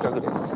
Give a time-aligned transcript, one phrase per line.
[0.00, 0.54] 近くです。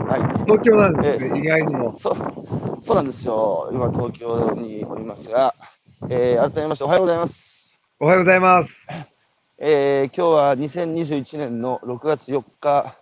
[0.00, 0.44] はい。
[0.44, 1.94] 東京なんですね、意外にも。
[1.96, 3.70] そう、そうなんですよ。
[3.72, 5.54] 今、東京におりますが、
[6.10, 7.80] えー、改めましておはようございます。
[8.00, 8.72] おはようございます。
[9.58, 12.96] えー、今日は2021年の6月4日、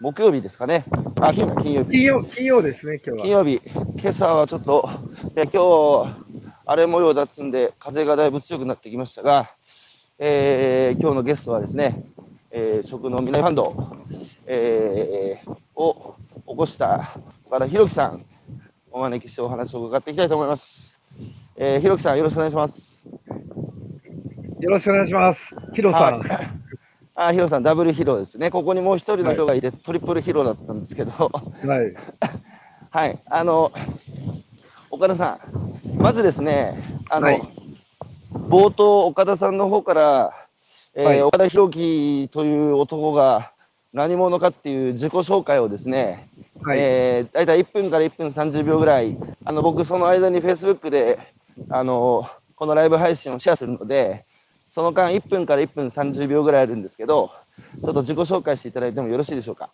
[0.00, 0.84] 木曜日ですかね。
[1.18, 1.92] あ、金金曜日。
[1.92, 3.24] 金曜金曜ですね、今日は。
[3.24, 3.62] 金曜日。
[3.98, 4.86] 今朝はちょっと、
[5.34, 5.62] え今
[6.04, 6.14] 日、
[6.66, 9.50] 荒れ模様だっつんで、風がだいぶ強くなってきましたが、
[10.18, 12.04] えー、今日のゲストはですね、
[12.58, 13.96] えー、食の未来ファンド、
[14.46, 16.16] えー、を
[16.48, 17.10] 起こした
[17.44, 18.24] 岡田博樹さん、
[18.90, 20.98] お招きしてお話を伺っていきたいと思います。
[21.58, 23.06] えー、博樹さん、よろしくお願いします。
[24.58, 25.40] よろしくお願いします。
[25.74, 26.22] ヒロさん。
[27.14, 28.50] あ、ヒロさん、ダブルヒロですね。
[28.50, 31.12] ここにもう一人の人がいて、はい、トリプルヒロだったんですけど。
[31.12, 31.94] はい。
[32.88, 33.70] はい、あの、
[34.90, 35.40] 岡田さ
[35.94, 36.72] ん、まずですね、
[37.10, 37.42] あの、はい、
[38.48, 40.45] 冒頭、岡田さんの方から、
[40.98, 43.52] えーはい、岡田博樹という男が
[43.92, 46.30] 何者かっていう自己紹介をですね、
[46.62, 51.18] はい、えー、大体1分から1分30秒ぐらい、あの僕、その間に Facebook で
[51.68, 54.24] あのこのライブ配信をシェアするので、
[54.70, 57.30] その間1分から1分30秒ぐらいあるんですけど、
[57.82, 59.68] ちょっと自己紹介していただいてもよろしいでしょうか？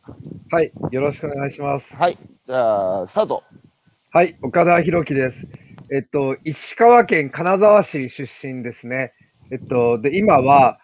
[0.50, 1.86] はい、よろしくお願いします。
[1.94, 3.44] はい、じゃあ、スタート。
[4.10, 5.36] はい、岡田博樹です。
[5.94, 9.12] えっと、石川県金沢市出身ですね。
[9.52, 10.78] えっと、で、今は、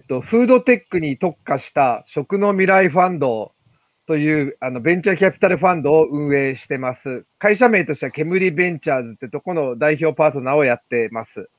[0.00, 3.52] えっと、フードテックに特化した食の未来ファンド
[4.06, 7.26] というあのベンチャーキャピタルファンドを運営してます。
[7.38, 11.50] 会社名としては煙ベンチャーズってとこの代表パートナーをやってます。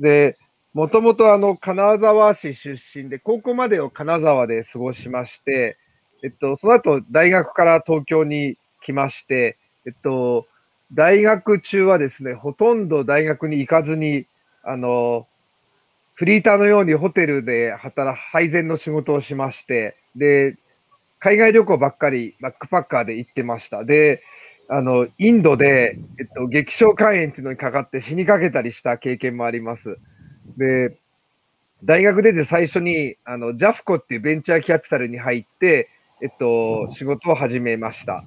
[0.00, 0.38] で、
[0.72, 5.76] もともとあの金沢市出身で、高校までを金沢で過ごしまして、
[6.24, 10.46] えっと、その後大学から東京に来まして、えっと、
[10.94, 14.24] 大学中はですね、ほとんど大学に行かずに、
[14.62, 15.26] あの、
[16.18, 20.56] フリーターのようにホテルで働く配膳の仕事をしまして、で、
[21.20, 23.84] 海外旅行ばっかりバックパッカーで行ってました。
[23.84, 24.20] で、
[24.68, 29.96] あの、インドで、えっと、激症肝炎っていうのにかかって死にかけたりした経験もあります。
[30.56, 30.98] で、
[31.84, 35.88] 大学出て最初に、あの、ジャフコっていうベンチャーキャピタルに入って、
[36.20, 38.24] えっと、仕事を始めました。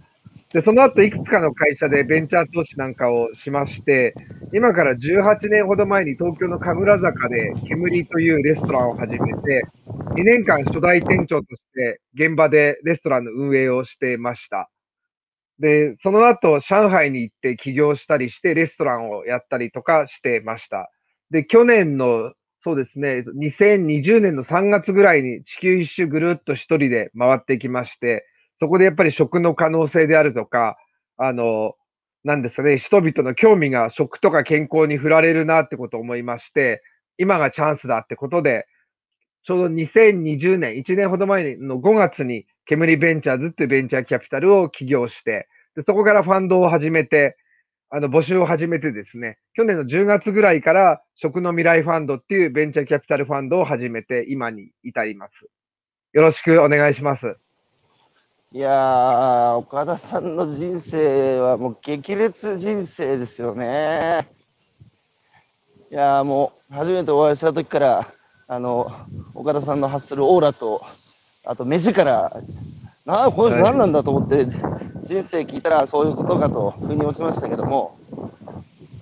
[0.53, 4.13] で、その後いくつかの会社でベンチャー投資なんかをしまして、
[4.53, 9.63] 今から18年ほど前に東京の神楽坂で煙というレストランを始めて、
[10.17, 14.69] 2年間初代店長として現場でレストランの運営をしてました。
[15.59, 20.91] で、その後上海に行って起業したりしてレストランをやったりとかしてました。
[21.29, 22.33] で、去年の
[22.63, 28.25] そうですね、2020年の3月ぐらいに地球一周ぐるっと一人で回ってきまして、
[28.61, 30.77] そこでやっぱり食の可能性であるとか、
[31.17, 31.73] あの、
[32.23, 36.83] なんですかね、人々の興味が食とか健康に振られるなってことを思いまして、
[37.17, 38.67] 今がチャンスだってことで、
[39.47, 47.37] ちょうど2020年、1年ほど前の5月に、煙ベンチャーズっていうベンチャーキャピタルを起業して、でそこからファンドを始めて、
[47.89, 55.31] あの、募集を始めてですね、去年の10月ぐらいから食の未来ファンドっていうベンチャーキャピタルファンドを始めて、今に至ります。
[56.13, 57.37] よろしくお願いします。
[58.53, 64.27] いやー、岡田さんの人生はもう激烈人生ですよね。
[65.89, 68.07] いやーもう初めてお会いした時から、
[68.49, 68.91] あの、
[69.35, 70.83] 岡田さんの発するオーラと、
[71.45, 72.03] あと目力、
[73.05, 74.45] なあ、この人何なんだと思って、
[75.01, 77.97] 人生聞いたらそういうことかと、腑に落ちましたけども、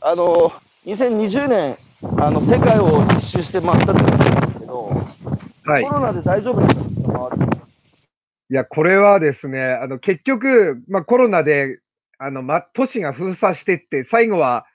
[0.02, 0.52] あの、
[0.86, 1.78] 2020年、
[2.20, 4.92] あの、世界を一周して回ったって言うんですけど、
[5.66, 7.49] はい、コロナで大丈夫だったんですか、回る
[8.52, 11.80] いや、これはですね、あの、結局、まあ、コロナで、
[12.18, 14.66] あの、ま、都市が封鎖してって、最後は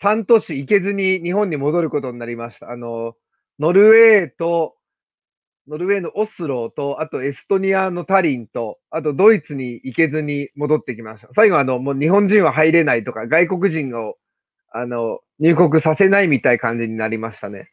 [0.00, 2.70] 3都市行けずに日本に戻ることになりました。
[2.70, 3.14] あの、
[3.58, 4.76] ノルウェーと、
[5.68, 11.28] ノルウェーのオスローと、あとエストニアのタリンと、あとドイツに行けずに戻ってきました。
[11.36, 14.16] 最後あの、もう日本人は入れないとか、外国人を、
[14.72, 17.70] あの、入国させないみたい感じになりましたね。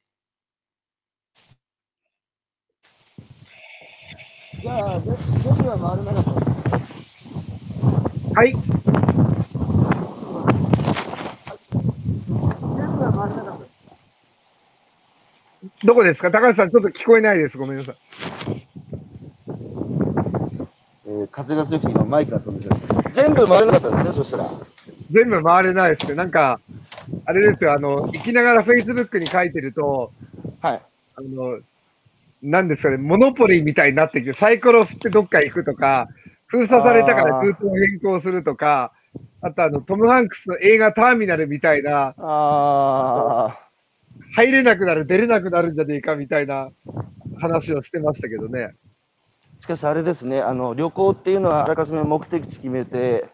[4.61, 5.16] じゃあ、全
[5.55, 6.23] 部は回れなかっ
[8.34, 8.53] たはい。
[15.84, 16.29] どこですか？
[16.29, 17.58] 高橋さん、ちょっと聞こえないです。
[17.58, 17.96] ごめんなさい。
[21.07, 22.75] えー、風が強くて今マイクが飛んでる。
[23.14, 24.47] 全部回れなかったですね、そしたら。
[25.11, 26.59] 全部回れないですけど、なんか、
[27.25, 30.11] あれですよ、あの、行きながらフェイスブックに書いてると、
[30.61, 30.81] はい。
[31.16, 31.59] あの、
[32.41, 36.08] なんですかね、モノポリーみたいになってきて、サイコロ振ってどっか行くとか、
[36.47, 37.59] 封鎖されたからルー。
[37.59, 38.91] トを変更するとか、
[39.41, 42.14] あとあの、トム・ハンクスの映画ターミナルみたいな、
[44.35, 46.70] 入れなくなる、出れなくなるんじゃねえかみたいな
[47.40, 48.72] 話をしてましたけどね。
[49.59, 53.26] しかしあれですね、あの旅行っていうのはあらかじめ目的地決めて、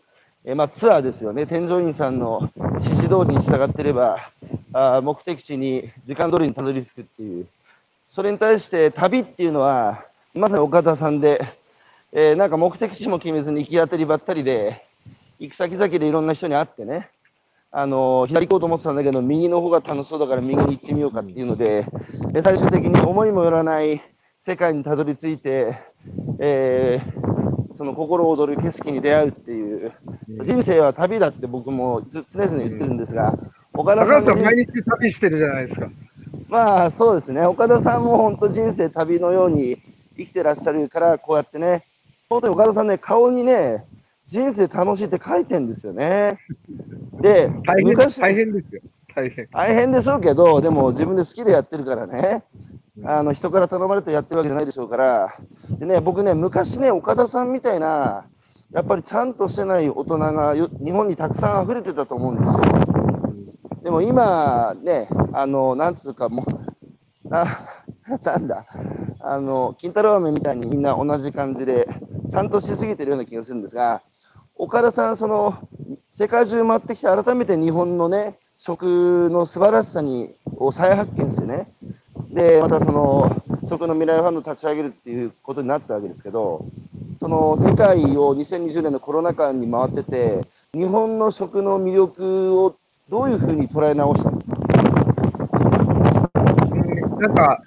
[0.43, 4.31] えまあ、ツアーですよね、添乗員さんの指示通りに従ってれば、
[4.73, 7.47] あ目的地に時間通りにたどり着くっていう、
[8.17, 10.03] それに対して旅っていうのは、
[10.33, 11.39] まさに岡田さんで、
[12.11, 14.83] えー、なんか目的地も決めずに行き当たりばったりで、
[15.37, 17.11] 行く先々でいろんな人に会ってね、
[17.71, 21.85] あのー、左行こうと思ってたんだけど、右の方が楽しそうだから右に行ってみようかっていうので、
[22.31, 24.01] で最終的に思いもよらない
[24.39, 25.75] 世界にたどり着いて、
[26.39, 29.93] えー、その心躍る景色に出会うっていう、
[30.29, 35.87] うん、人生は旅だって僕も常々言ってるんですが、うん、岡田さん毎日旅してるじゃないですか。
[36.49, 39.81] まあそうですね、岡田さんも本当人生旅のように
[40.17, 41.83] 生きてらっしゃるから、こうやってね、
[42.29, 43.85] 本当に岡田さんね、顔にね、
[44.25, 46.39] 人生楽しいって書いてんですよね。
[47.21, 48.81] で、大変昔大変ですよ。
[49.15, 49.47] 大変。
[49.51, 52.43] 大変でしょうけど、でも自分で好きでやってるからね、
[53.03, 55.33] あの人から頼まれてやってるわけじゃないでしょうから、
[55.79, 58.25] でね、僕ね、昔ね、岡田さんみたいな、
[58.71, 62.96] やっぱりちゃんとしてない大人が日本にたくさん溢れてたと思うんですよ。
[63.87, 66.45] でも今ね、あの、なんつうかも
[67.25, 67.45] う、な、
[68.21, 68.65] なんだ、
[69.21, 71.87] あの、金太郎飴みたいにみんな同じ感じで、
[72.29, 74.01] ちゃんとしすぎてるような気がするんですが、
[74.57, 75.57] 岡田さん、その、
[76.09, 81.71] 世界中回ってきて、改めて日本のね、食の素晴らしさにを再発見してね、
[82.29, 86.65] で、またその、食の未来ファンド立ち上げるっていうことになったわけですけど、
[87.21, 90.41] その世界を2020年のコロナ禍に回ってて、
[90.73, 92.75] 日本の食の魅力を
[93.09, 94.57] どういうふうに捉え直したんですか？
[97.19, 97.61] なんか、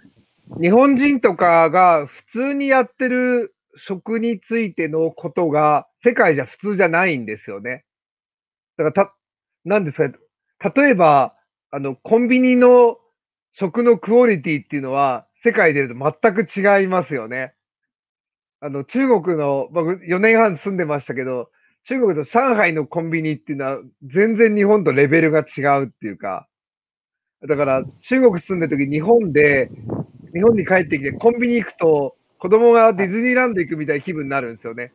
[0.61, 3.55] 日本人とかが普通にやってる
[3.89, 7.85] 食についてのことが世界じゃ普通じゃないんですよね。
[8.79, 9.15] だからた、
[9.65, 11.35] なんですか、例えば、
[11.71, 12.99] あの、コンビニの
[13.55, 16.43] 食のクオリティっていうのは世界で言うと全く
[16.81, 17.55] 違いますよね。
[18.61, 21.49] あの、中国の、僕4年半住んでましたけど、
[21.85, 26.47] 中国と上海のコンビニっていうのは全然日本とレベルが違うっていうか、
[27.49, 29.71] だから中国住んでる時日本で
[30.35, 34.93] 日本に帰ってきてコンビニ行くと、子供がディズニーランド行くみたいな気分になるんですよね。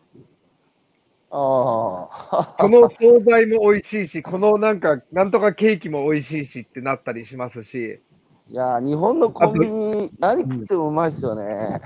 [1.32, 2.56] ああ。
[2.60, 8.00] この惣菜も美味しいし、このなんか、なんとかケーキも美味しいしってなったりしますし。
[8.48, 11.82] いや日本のコンビニ、何食ってもうまいですよね。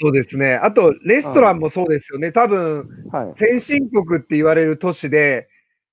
[0.00, 0.54] そうですね。
[0.54, 2.32] あと、レストランもそうですよね。
[2.32, 5.48] 多分、はい、先進国って言われる都市で、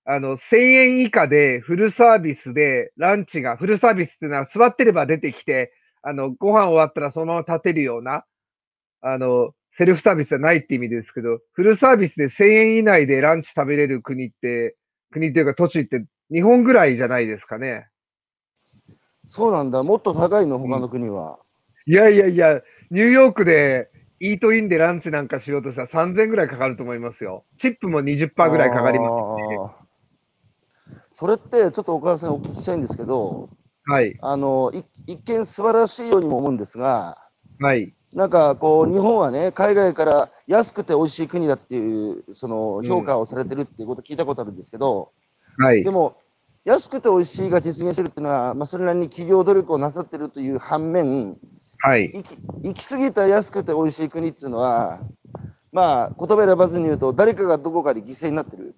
[0.06, 8.26] あの、1000円以下でフルサービスでランチが、フルサービスっていうのは座ってれば出てきて、あの、ご飯終わったらそのまま立てるような、
[9.02, 14.76] あの、セルフサービスじゃないって意味ですけど、フルサービスで1000円以内でランチ食べれる国って、
[15.12, 17.88] 国というか都市って日本ぐらいじゃないですかね。
[19.28, 19.84] そうなんだ。
[19.84, 21.40] もっと高いの、他の国は。
[21.86, 23.91] いやいやいや、ニューヨークで
[24.24, 27.44] イートインでランチなんかしようとしたら3000ぐらいかかると思いますよ。
[27.60, 29.10] チップも20%ぐらいかかりま
[31.10, 33.50] すそれってちょっと岡田さんお聞きしたいんですけど、
[33.86, 34.16] はい。
[34.22, 34.72] あの、
[35.08, 37.18] 一見素晴らしいようにも思うんですが、
[37.60, 37.96] はい。
[38.14, 45.14] なんかこう、日本はね、海外から安くて美味しい国だっていう、その評価をされてるっていうこと聞いたことあるんですけど、
[45.58, 45.84] はい。
[45.84, 46.16] でも、
[46.64, 51.38] 安くて美味しいが実現してるっていうのは、まあ、それなりに企業努力をなさってるという反面、
[51.84, 55.00] はい、行き行き過ぎた安くて美味しい国っていうのは、
[55.72, 58.76] まあ、言葉選ばずに言うと、誰かがどこかで犠牲になってる。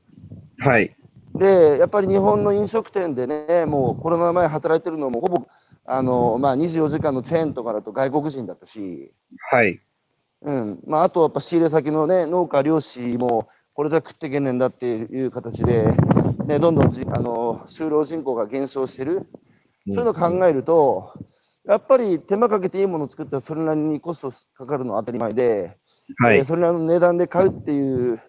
[0.59, 0.95] はい。
[1.35, 5.47] で、やっぱり日本の飲食店でね、もうコロナ前働いてるのも、ほぼ、
[5.85, 9.11] あの、まあ、24時間のチェーンとかだと外国人だったし、
[9.51, 9.81] はい。
[10.43, 10.79] うん。
[10.85, 15.85] まあ、あとやっぱ仕入れ先のね、農家、漁師も、これじゃ食っていけねえんだっていう形で、
[16.45, 19.25] ね、どんどんじあの就労人口が減少してる。
[19.87, 21.13] そういうのを考えると、
[21.65, 25.77] やっぱり手間かけていいものを作ったらそれなりにコストかかるのは当たり前で、
[26.17, 28.21] はい、えー、それなりの値段で買うっていう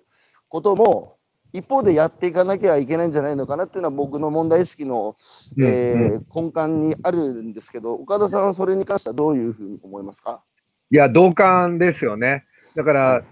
[0.48, 1.16] ことも、
[1.52, 5.14] 一方でやっていかなきゃいけないんじゃないのかなっていうのは僕の問題意識の、
[5.58, 10.42] えー、根幹にあるんですけど、岡田さんはそれに関してはどういうふうに思いますか？
[10.90, 12.44] いや、同感ですよね。
[12.74, 13.24] だから、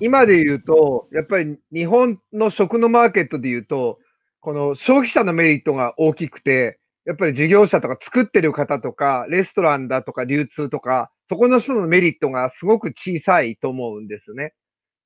[0.00, 3.98] 今で言うと、やっぱり日本の食のマーケットで言うと、
[4.40, 14.52] この消費者のメリットが大きくて、やっぱり事業者とか作ってる方とか、レストランだとか流通とか、そこの人のメリットがすごく小さいと思うんですね。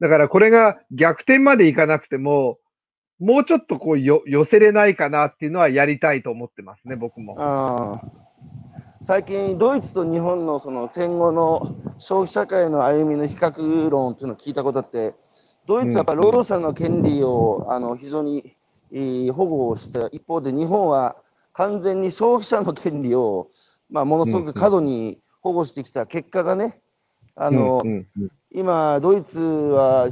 [0.00, 2.59] だからこれが逆転までいかなくても、
[3.19, 7.37] もうちょっとこうよ寄せれないかなっていうのはやりたいと思ってますね、僕も。
[7.38, 8.00] あ
[9.02, 15.14] 最近、ドイツと日本のその戦後の消費社会の歩みの比較論っていうのを聞いたことあって、
[15.66, 18.57] ドイツはやっぱ労働者の権利をあの非常に
[19.33, 21.16] 保護をした一方で、日本は
[21.52, 23.49] 完全に消費者の権利を、
[23.90, 26.80] まあ、ものすごく過度に保護してきた結果がね、
[27.35, 30.09] あの、うんうんうん、今、ドイツは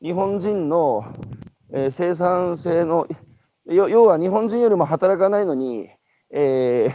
[0.00, 1.04] 日本人の、
[1.72, 3.06] えー、生産性の
[3.66, 5.90] 要は日本人よりも働かないのに、
[6.30, 6.92] えー、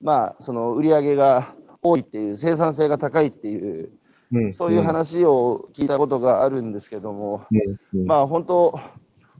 [0.00, 3.90] まあその売り上げが多いっていう生産性が高いっていう、
[4.32, 7.44] うん、そういう話を聞いたことがあるんですけども、
[7.92, 8.80] うん、まあ本当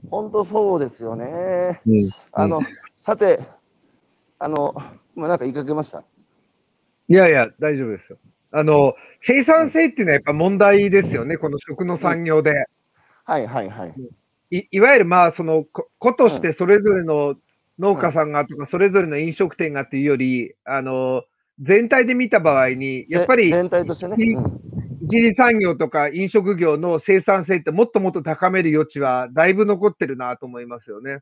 [0.09, 1.81] 本当そうですよね。
[1.87, 2.61] うん、あの
[2.95, 3.39] さて
[4.39, 4.73] あの
[5.15, 6.03] 今なんか言いかけました？
[7.09, 8.17] いやいや大丈夫ですよ。
[8.51, 8.93] あの
[9.25, 12.53] 生産性っていうのはやっぱ問題ですよね、この食の産業で。
[13.25, 13.93] はいはいはい。
[14.49, 17.35] いいわゆるまあその子としてそれぞれの
[17.79, 21.23] 農家さんがとか、それぞれの飲食店がっていうより、あの
[21.59, 24.15] 全体で見た場合に、やっぱり全体としてね、
[25.03, 31.19] 一次産業とか飲食業の生産性ってもっともっと高める余地はだいぶ残ってるなと思いますよね。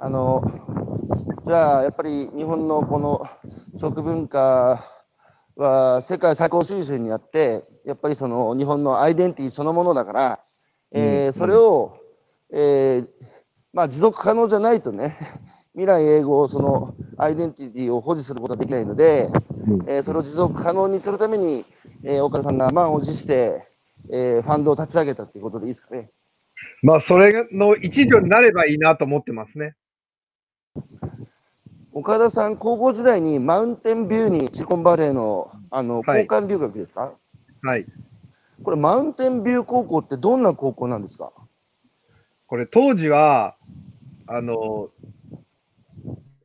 [0.00, 0.44] あの
[1.44, 3.28] じゃあやっぱり日本のこの
[3.76, 4.84] 食文化
[5.56, 10.40] は世界最高水準にあってやっぱりその日本のアイデンティティそのものだから、
[10.92, 11.98] えー、それを、
[12.52, 13.08] えー、
[13.72, 15.18] まあ、持続可能じゃないとね
[15.72, 19.28] 未来英語そのアイデンティティを保持することはできないので、
[19.88, 21.64] えー、それを持続可能にするために、
[22.04, 23.66] え岡田さんが満を持して、
[24.12, 26.10] えファンドを立ち上げたということでいいですかね。
[26.82, 29.74] まあ、それの一助になればいいなと思ってますね。
[31.92, 37.12] 岡田さん、高校時代にマウンテンビューにシリコンバレーのあの交換留学ですか、
[37.62, 37.86] はい。
[38.62, 41.32] これ、マウンテンビュー高校ってどんな高校なんですか？
[42.46, 43.56] これ、当時は、
[44.26, 44.90] あの、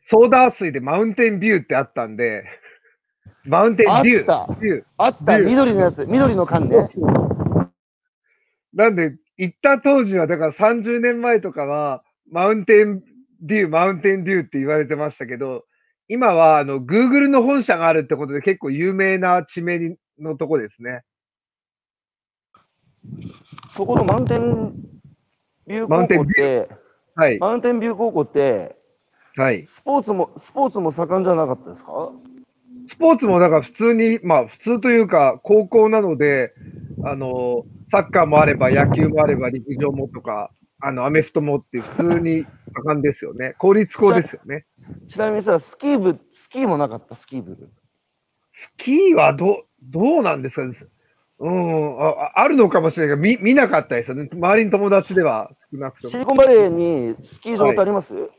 [0.09, 2.45] ソーダ水でマウンテンビューってあったんで、
[3.45, 4.31] マウンテンビュー。
[4.33, 5.05] あった。
[5.05, 5.39] あった。
[5.39, 6.05] 緑のやつ。
[6.05, 6.89] 緑の缶ね。
[8.73, 13.03] なんで、行った当時は、だから30年前とかは、マウンテン
[13.45, 15.65] デュー、マウンテンデューって言われてましたけど、
[16.07, 21.01] 今は、あの、Google の本社があるってことで結構有名な地名のとこですね。
[23.75, 24.73] そこのマウンテン
[25.67, 26.69] ビュー高校って、
[27.15, 28.77] はい、マウンテンビュー高校って、
[29.35, 32.11] はい、スポーツも、スポーツも盛んじゃなかったですか？
[32.89, 36.53] スポーツもだから普通に、まあ普通というか、高校なので、
[37.03, 40.51] あの、サッカーもあれば、野球もあれば、陸上もとか、
[40.85, 42.45] あの、アメフトもって普通に
[42.85, 43.55] 盛んですよね。
[43.57, 44.65] 公立校ですよね。
[45.07, 47.55] ちなみにさ、スキー部、スキーもなかった、スキー部。
[47.55, 50.61] スキーはど、どうなんですか
[51.39, 54.29] うんあ、あるのかもしれないけど、見見なかったですよね。
[54.31, 56.11] 周りに友達では少なくとも。
[56.11, 58.29] シリコンバレーにスキー場ってあります、はい、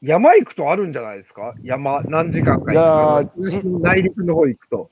[0.00, 1.54] 山行くとあるんじゃないですか？
[1.62, 4.90] 山、何時間か行く内陸の方行くと。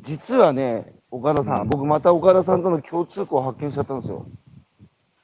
[0.00, 4.26] 実はね、岡田さん、僕また岡田さんとの共通項を発見しちゃったんですよ。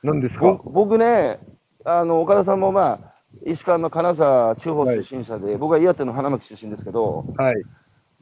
[0.02, 0.60] 何ですか？
[0.66, 1.40] 僕ね、
[1.84, 3.14] あの岡田さんもまあ、
[3.46, 7.54] 石川の金沢地方出身者で、はい、僕は岩手の花巻出身ですけど、はい、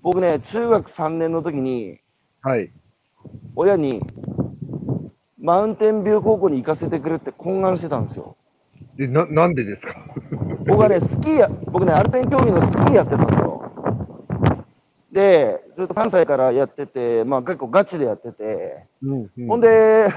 [0.00, 1.99] 僕ね、中学3年の時に、
[2.40, 2.70] はい、
[3.56, 4.00] 親に、
[5.40, 8.37] マウンテンビュー高校に行かせてくれって懇願してたんですよ。
[8.96, 9.94] でななんでですか？
[10.66, 13.45] 僕はね、スキーや、僕ね、アルペン競技のスキーやってたんですよ。
[15.16, 20.08] で、ずっと3歳からやってて、まあ結構ガチでやってて、うんうん、ほんで、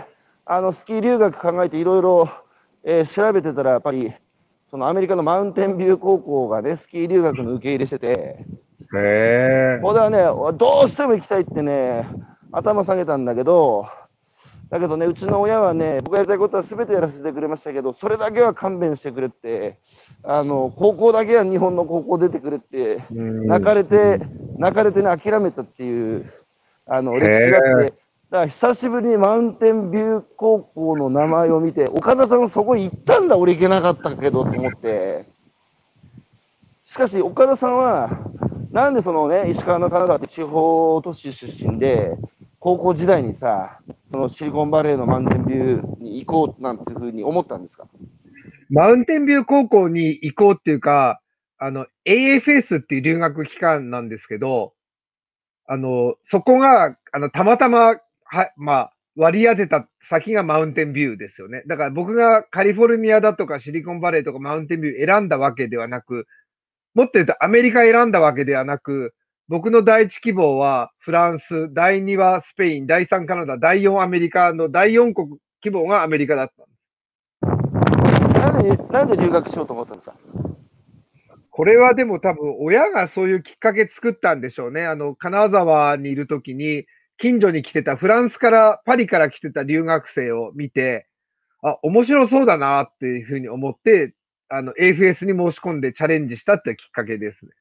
[0.43, 2.29] あのスキー留学考えていろいろ
[3.05, 4.11] 調べてたら、やっぱり、
[4.67, 8.45] そのアメリカのマウンテンビュー高校がね、スキー留学の受け入れしてて、
[8.93, 10.17] へこれはね、
[10.57, 12.05] どうしても行きたいってね、
[12.51, 13.85] 頭下げたんだけど、
[14.69, 19.79] だけどね、うちの親はね、僕がやりたいことは全てやらせてくれましたけど、それだけは勘弁してくれって、
[20.23, 24.19] あの高校だけは日本の高校出てくれって、泣かれて、
[24.57, 26.25] 泣かれてね、諦めたっていう
[26.85, 27.93] あの歴史があって、
[28.29, 35.25] だから久しぶりにマウンテンビュー高校の名前を見て、岡田さんそこ行ったんだ、俺行けなかったけどと思って、
[36.85, 38.19] しかし岡田さんは、
[38.71, 42.15] なんでそのね、石川の金沢って地方都市出身で、
[42.59, 43.79] 高校時代にさ、
[44.11, 47.87] そのシリコンバレーのマウンテンビューに行こうなんていうふうに思ったんですか？
[48.69, 51.21] マウンテンビュー高校に行こうっていうか、
[51.57, 54.73] あの、AFS っていう留学機関なんですけど、
[55.67, 61.63] あの、そこが、あの、たまたま、は、まあ、割り当てた先がマウンテンビューですよね。
[61.67, 66.25] だから僕がカリフォルニアだとかシリコンバレーとかマウンテンビュー選んだわけではなく、
[66.93, 69.13] もっと言うとアメリカ選んだわけではなく、
[69.49, 76.67] 僕の第一希望はフランス、第2はスペイン、第3カナダ、第4アメリカの第4国希望がアメリカだったん
[77.57, 78.39] です。
[78.39, 80.15] なんで、なんで留学しようと思ったんですか？
[81.49, 84.85] これはでも多分親がそういうきっかけ作ったんでしょうね。
[84.85, 86.85] あの、金沢にいるときに、
[87.17, 91.07] 近所に来てた、フランスから、パリから来てた留学生を見て、
[91.63, 94.13] あ、面白そうだなっていうふうに思って、
[94.47, 97.51] あの、AFS に申し込んでチャレンジしたってきっかけですね。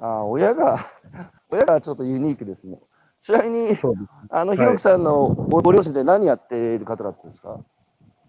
[0.00, 0.78] あ親が、
[1.50, 2.78] 親がちょっとユニークですね。
[3.22, 3.76] ちなみに、
[4.30, 7.60] あの、ひろきさんのご両親で何やっている方だったんですか、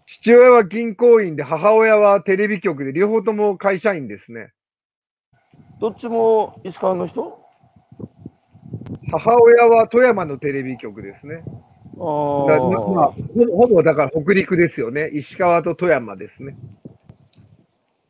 [0.06, 4.52] 父親は銀行員で、母親はテレビ局で、両方とも会社員ですね。
[5.80, 7.40] どっちも石川の人？
[9.10, 11.42] 母親は富山のテレビ局ですね。
[11.98, 13.12] あまあ、
[13.56, 15.08] ほぼだから北陸ですよね。
[15.08, 16.56] 石川と富山ですね。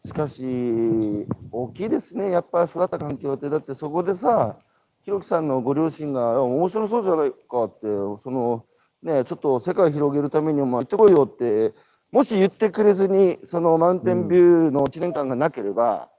[0.04, 2.30] しかし、大きいですね。
[2.30, 4.58] やっぱり育った環境って、だってそこでさ、
[5.04, 7.86] ひろきさんのご両親が面白そうじゃないかって、
[8.18, 8.64] その、
[9.02, 11.72] ね、ちょっと世界広げるためにも行ってこいよって、
[12.10, 16.10] もし言ってくれずに、そのマウンテンビューの1年間がなければ、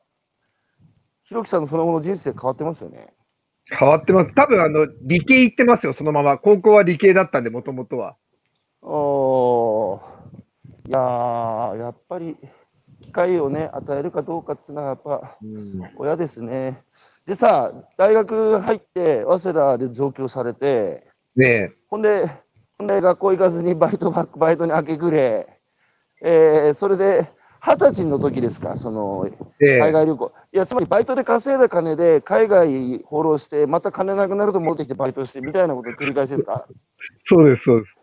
[1.24, 3.13] ひろきさんのその後の人生変わってますよね。
[3.66, 4.34] 変わってます。
[4.34, 6.38] 多分あの、理系行ってますよ、そのまま。
[6.38, 8.16] 高校は理系だったんで、もともとは。
[8.82, 10.00] お
[10.88, 12.38] いやー、やっぱり、
[13.04, 15.38] 機会をね、与えるかどうかっていうのは、やっぱ、
[15.98, 16.82] 親ですね。
[17.26, 21.04] でさ、大学入って、早稲田で上京されて、
[21.36, 22.26] ねほんで、
[22.78, 25.48] ほんで学校行かずにバイトババイトに明け暮れ、
[26.24, 27.28] えー、それで、
[27.66, 29.30] 二十歳の時ですか、その、
[29.80, 30.32] 海外旅行。
[30.54, 36.66] いや、つまりバイトで稼いだ金で海外放浪して、また金なくなると戻ってきてバイトしてみたいなこと繰り返しですか？
[37.30, 37.94] そうです、そうです。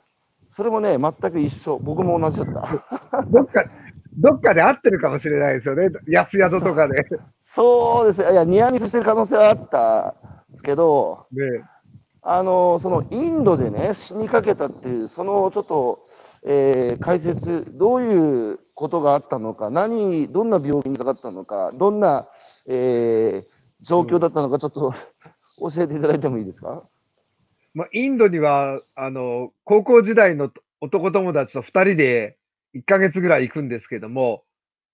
[0.52, 1.78] それもね、全く一緒。
[1.78, 2.46] 僕も同じだっ
[3.10, 3.22] た。
[3.30, 3.64] どっか、
[4.18, 5.88] どっかで合ってるかもしれないですよね。
[6.08, 7.04] 安宿とかで。
[7.40, 10.14] そうですいや、ニアミスしてる可能性はあった
[10.48, 11.62] んですけど、ね、
[12.22, 16.02] あの、そのインドでね、死にかけたっていう、そのちょっと、
[16.44, 22.28] えー、解説、どういうことがあったのか、何、どんな病気にかかったのか、どんな、
[22.66, 23.50] えー、
[23.80, 24.92] 状況だったのか、ちょっと
[25.60, 26.82] 教えていただいてもいいですか？
[27.74, 30.50] まあ、インドには、あの、高校時代の
[30.80, 32.36] 男友達と2人で
[32.74, 34.44] 1ヶ月ぐらい行くんですけども、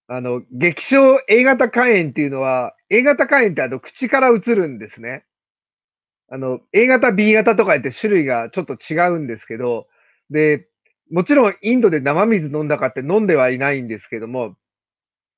[0.08, 5.24] あの、激症 A 型肝炎っていうのは、A 型肝炎ってあの、口から移るんですね。
[6.28, 9.86] あの、A 型、B 型とか言って種類がちょっと違うんですけど、
[10.30, 10.66] で、
[11.10, 14.56] もちろんインドで生水飲んだかって飲んではいないんですけども、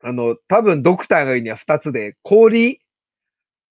[0.02, 2.80] あの、多分ドクターが言うには2つで、氷、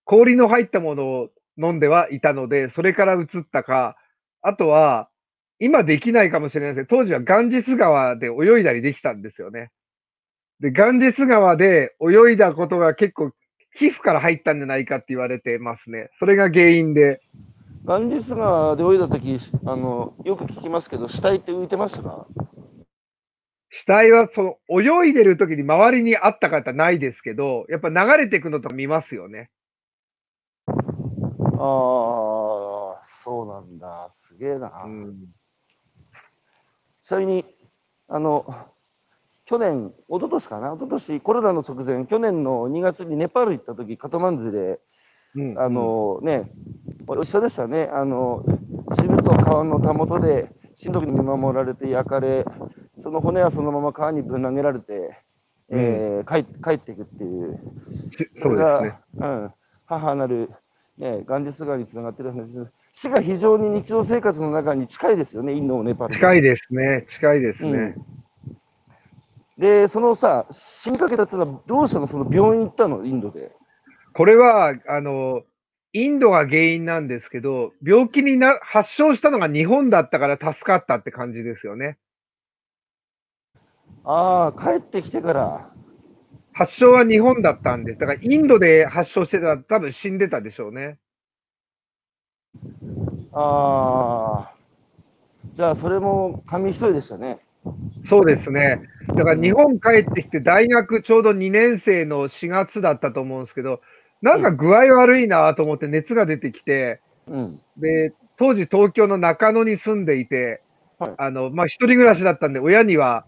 [0.05, 3.97] 氷の入ったものを飲んではいたので、それから移ったか、
[4.41, 5.09] あとは、
[5.59, 9.71] 今できないかもしれないですけど、当時はガンジス川で泳いだりできたんですよね。
[10.59, 13.31] で、ガンジス川で泳いだことが結構
[13.77, 16.09] 皮膚から入ったんじゃないかって言われてますね。
[16.19, 17.21] それが原因で。
[17.85, 22.27] ガンジス川で泳いだとき、あの、よく聞きますけど、死体って浮いてましたか？
[23.69, 29.49] 死体は、その、泳いでるときに周りにあった方ないですけど、やっぱ流れていくのとか見ますよね。
[30.67, 30.73] あ
[32.99, 34.07] あ、そうなんだ。
[34.09, 34.83] すげえな。
[34.85, 35.15] うん、
[37.07, 37.45] ちなみに、
[38.09, 38.45] あの、
[39.45, 44.81] 去年、一昨年かな、一昨年コロナの直前、去年の2月にネパール行った時カトマンズで、
[45.37, 46.51] うん、あのね、
[47.07, 47.89] 一緒でしたね。
[47.93, 48.43] あの、
[48.99, 52.43] 渋と川のたもとで、親族に見守られて焼かれ、
[52.99, 55.17] その骨はそのまま川にぶん投げられて、
[55.69, 57.57] うん、えー、帰帰っていくっていう。
[58.33, 59.53] それが、ね、うん、
[59.85, 60.51] 母なる、
[60.97, 62.71] ね、ガンジス川につながってる話です。
[62.99, 66.15] 死が非常に日常生活の中に近いですよね、インド、ネパール。
[66.15, 67.69] 近いですね、近いですね。
[67.69, 67.95] うん
[69.59, 72.05] で、そのさ、死にかけたっていうのは、どうしたの？
[72.05, 73.05] その病院行ったの？
[73.05, 73.51] インドで。
[74.13, 75.41] これは、あの、
[75.93, 81.97] インドが原因なんですけど、病気にな、発症したのが日本だったから助かったって感じですよね。
[84.03, 85.71] ああ、帰ってきてから。
[86.53, 87.99] 発症は日本だったんです。
[87.99, 90.99] だからインドで発症してたら多分死んでたでしょうね。
[93.33, 94.53] ああ。
[95.53, 97.39] じゃあそれも紙一重でしたね。
[98.09, 98.81] そうですね。
[99.09, 103.81] だから日本帰ってきて大学ちょうど2年生の4月だったと思うんですけど、
[104.21, 110.61] なんか具合悪いなと思って熱が出てきて、うん、で、当時東京の中野に住んでいて、
[110.99, 113.25] はい、あの、まあ、一人暮らしだったんで、親には、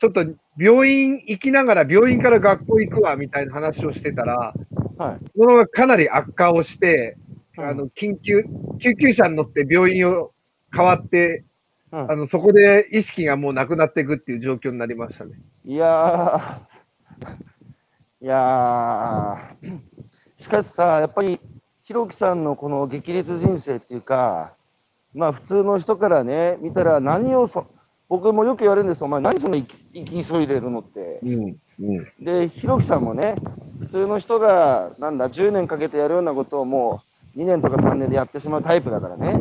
[0.00, 0.24] ちょっと
[0.58, 4.54] 病院行きながら病院から学校行くわ、みたいな話をしてたら、
[4.98, 7.16] はい、そのままかなり悪化をして、
[7.56, 8.44] あの、緊急、
[8.80, 10.32] 救急車に乗って病院を
[10.74, 11.44] 変わって、
[11.92, 15.32] うん、あの、そこで意識がもうなくなっていくっていう状況になりましたね。
[15.64, 19.80] いやー、いやー、
[20.36, 21.40] しかしさ、やっぱり、
[21.82, 24.54] ひろきさんのこの激烈人生っていうか、
[25.14, 27.66] まあ普通の人からね、見たら何をそ、
[28.08, 31.20] 僕もよく言われるんですお前何そんな生き急いでるのって。
[31.22, 33.34] うんうん、で、ひろきさんもね、
[33.80, 39.38] 普通の人が、なんだ、10年かけてやるようなことをもう2年とか3年でやってしまうタイプだからね。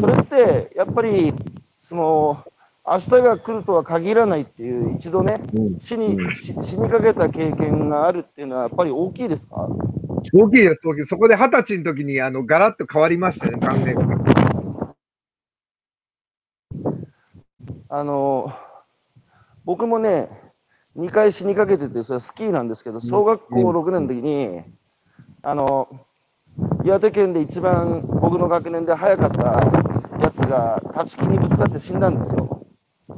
[0.00, 1.32] それって、やっぱり、
[1.76, 2.44] その、
[2.88, 5.40] 明日が来るとは限らないっていう、一度ね、
[5.78, 9.68] 死に、死にかけた経験があるっていうのは、やっぱり大きいですか？
[10.32, 11.06] 大きいです、大きい。
[11.08, 14.94] そこで二十歳の時に、あの、ガラッと変わりましたね、考えが。
[17.88, 18.52] あの、
[19.64, 20.28] 僕もね、
[20.96, 24.62] 2回死にかけてて、それスキーなんですけど、小学校6年の時に、
[25.42, 26.05] あの、
[26.84, 29.42] 岩手県で一番僕の学年で早かった
[30.22, 32.66] やつが立ち木にぶつかって死んだんですよ。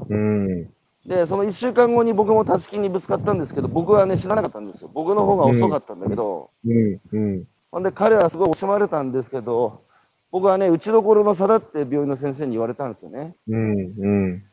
[0.09, 0.65] うん、
[1.07, 4.91] で、その1週間後に僕も立ち木にぶつかったんですけど、僕はね、死ななかったんですよ。
[4.93, 7.01] 僕の方が遅かったんだけど、うん。
[7.13, 9.83] うん、ほんで彼はすごい惜しまれたんですけど、
[10.31, 13.35] 僕はね、打ちどころの差だって病院の先生に言われたんですよね。
[13.49, 13.75] うん。
[13.99, 14.45] うん。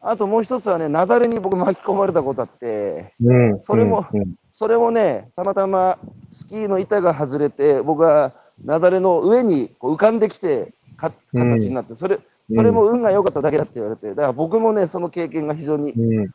[0.00, 6.00] あともう一つはね、雪崩に僕巻き込まれたことあって、うん、それも、うん、それもね、たまたま
[6.32, 12.18] スキーの板が外れて、僕は雪崩の上にこう浮かんできてか、形になって、それ、
[12.50, 15.94] それも運が良かっただけだって言われて、だから僕もね、その経験が非常に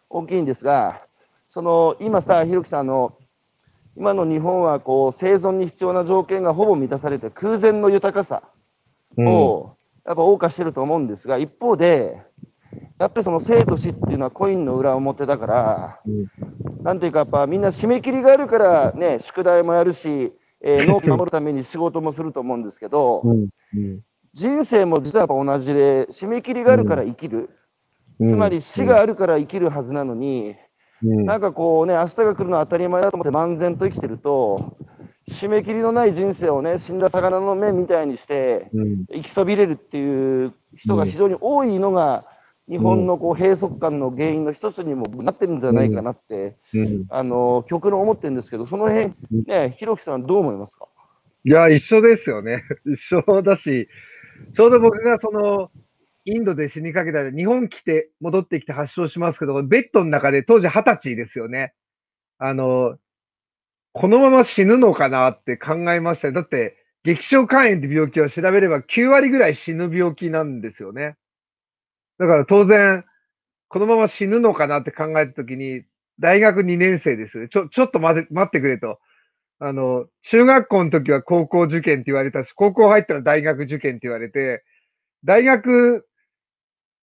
[0.10, 1.02] 大きいんですが、
[1.50, 3.12] その今さ、ひろきさんの、
[3.98, 8.42] 今の日本はこう生存に必要な条件がほぼ満たされて、空前の豊かさ
[9.18, 12.22] をやっぱ謳歌してると思うんですが、一方で、
[13.00, 23.48] やっぱりその生と死っていうのはコインの裏表だから、うん、なんていうかやっぱみんな締め切りがあるからね、宿題もやるし、えー、納期守るために仕事もすると思うんですけど、うん。
[23.76, 24.00] うん、
[24.34, 27.50] 人生も実はやっぱ同じで、締め切りがあるから生きる。
[28.22, 30.56] つまり死があるから生きるはずなのに、
[31.02, 34.78] なんかこうね、明日が来るのは当たり前だと思って漫然と生きてると、
[35.30, 38.70] 締め切りのない人生をね、死んだ魚の目みたいにして、
[39.14, 42.26] 生きそびれるっていう人が非常に多いのが、
[42.70, 49.14] 日本のこう閉塞感の原因の一つにもなってるんじゃないかなって、うん、あの極論思ってるんですけど、その辺
[49.48, 50.88] ね、ひろきさん、どう思いますか？
[51.46, 52.64] いや、一緒ですよね。
[52.86, 53.90] 一緒だし、
[54.56, 55.72] ちょうど僕がその、
[56.26, 61.74] インドで死にかけたら、日本来て、戻ってきて発症しますけど、ベッドの中で当時二十歳ですよね。
[62.38, 62.98] あの、
[63.92, 71.18] このまま死ぬのかなって考えましただって、激症肝炎って病気は調べれば9割ぐらい死ぬ病気なんですよね。
[72.20, 73.04] だから当然、
[73.70, 75.84] このまま死ぬのかなって考えたときに、
[76.20, 77.50] 大学2年生です。
[77.50, 79.00] ちょ、ちょっと待って、待ってくれと。
[79.60, 84.64] あの、中学校の時は高校受験って言われたし、高校入ったら大学受験って言われて、
[85.24, 86.06] 大学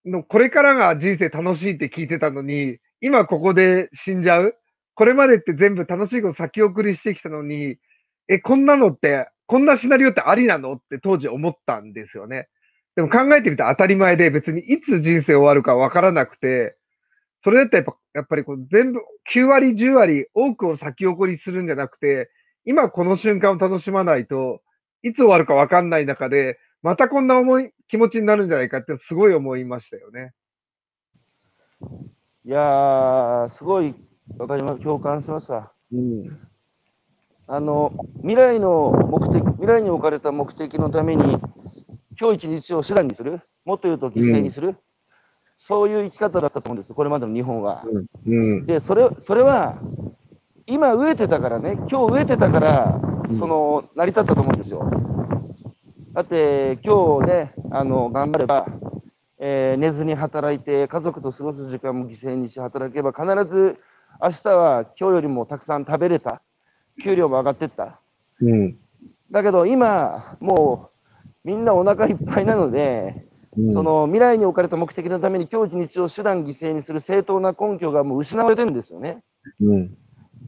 [0.07, 4.55] のこれからが人生楽しいって聞いてたのに、今ここで死んじゃう？
[4.94, 7.77] これまでって全部楽しいこと先送りしてきたのに、
[8.29, 10.75] え、こんなのって、こんなシナリオってありなの？
[10.75, 12.49] って当時思ったんですよね。
[12.96, 16.76] でも考えてみたら当たり前で別にいつ人生終わるかわからなくて、
[17.44, 19.00] それだったらやっぱやっぱりこう全部
[19.35, 22.31] 9割、10割多くを先送りするんじゃなくて、
[22.64, 24.61] 今この瞬間を楽しまないと
[25.03, 30.33] いつ終わるかわかんない中で、またこんな重い気持ちになるんじゃないかってすごい思いましたよね。
[32.44, 33.94] いやー、すごい
[34.38, 34.83] わかります。
[34.83, 35.72] 共感しました。
[35.92, 36.38] うん、
[37.46, 41.38] あの未来の目的、未来に置かれた目的のために
[42.20, 44.76] 今日一日を手段にする、もっと言うと犠牲にする、うん、
[45.59, 47.83] そういう生き方だったと思うんです、これまでの日本は。
[48.26, 49.78] うん、でそれそれは、
[50.66, 53.00] 今飢えてたからね、今日飢えてたから、
[53.38, 54.90] その成り立ったと思うんですよ。
[56.12, 58.66] だって、今日ね、あの頑張れば、
[59.38, 63.78] えー、寝ずに働いて、家族と過ごす時間も犠牲にして働けば、必ず
[64.22, 66.42] 明日は今日よりもたくさん食べれた、
[67.02, 67.98] 給料も上がってった。
[68.42, 68.76] うん、
[69.30, 70.99] だけど今、もう
[71.44, 73.26] みんなお腹いっぱいなので、
[73.57, 79.22] うん、その未来に置かれた目的のために今日一日を手段犠牲にする正当な根拠がもう失われてるんですよね。
[79.61, 79.96] うん、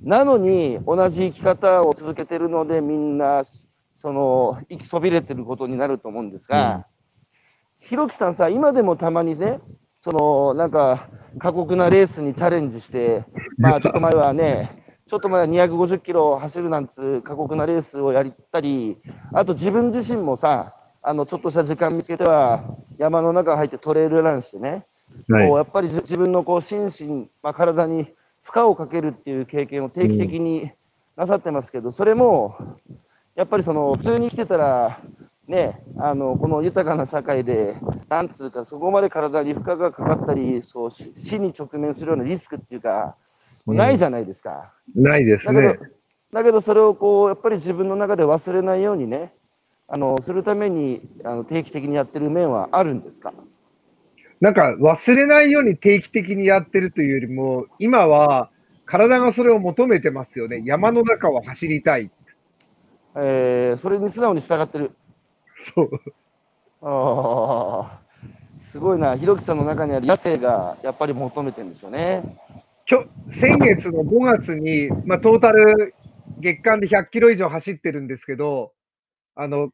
[0.02, 3.42] なのに同じ生き方を続けてるのでみんな
[3.94, 6.86] その生きそびれてることになると思うんですが、
[7.78, 9.60] ひろきさんさ今でもたまにね
[10.00, 13.24] そのなんか過酷なレースにチャレンジして
[13.58, 18.98] まあ ちょっと前はねちょっとまだ250キロ走るなんつ過酷なレースをやったり
[19.32, 22.62] あと自分自身もさあのちょっとした時間見つけては
[22.96, 24.86] 山の中入ってトレイルランしてね、
[25.28, 28.04] はい、こうやっぱり自分のこう心身、まあ、体に
[28.42, 30.70] 負荷をかけるっていう経験を定期的に
[31.16, 32.56] なさってますけど、それも
[33.34, 35.00] やっぱりその普通に生きてたら
[35.48, 37.76] ね、あのこの豊かな社会で、
[38.08, 43.16] なんつうか、そこまで体に負荷がかかったり、そう死に直面するようなリスクっていうか、
[43.66, 44.72] ないじゃないですか。
[44.96, 45.78] うん、ないですね。
[46.32, 49.34] だけど、それをこうやっぱり自分の中で忘れないようにね、
[49.94, 53.34] あのするためにあの定期的にやってる面はあるんですか？
[54.40, 58.50] なんか忘れないように定期的にやってるというよりも、今は
[58.86, 60.62] 体がそれを求めてますよね。
[60.64, 62.10] 山の中を走りたい。
[63.16, 64.92] えー、それに素直に従ってる。
[65.74, 65.90] そう。
[66.80, 68.00] ああ、
[68.56, 69.14] すごいな。
[69.16, 72.22] ひろきさんの中にある野生がやっぱり求めてるんですよね。
[72.86, 73.04] きょ
[73.40, 75.94] 先月の5月に、まあ、トータル
[76.40, 78.72] 月間で100キロ以上走ってるんですけど、
[79.36, 79.70] あの、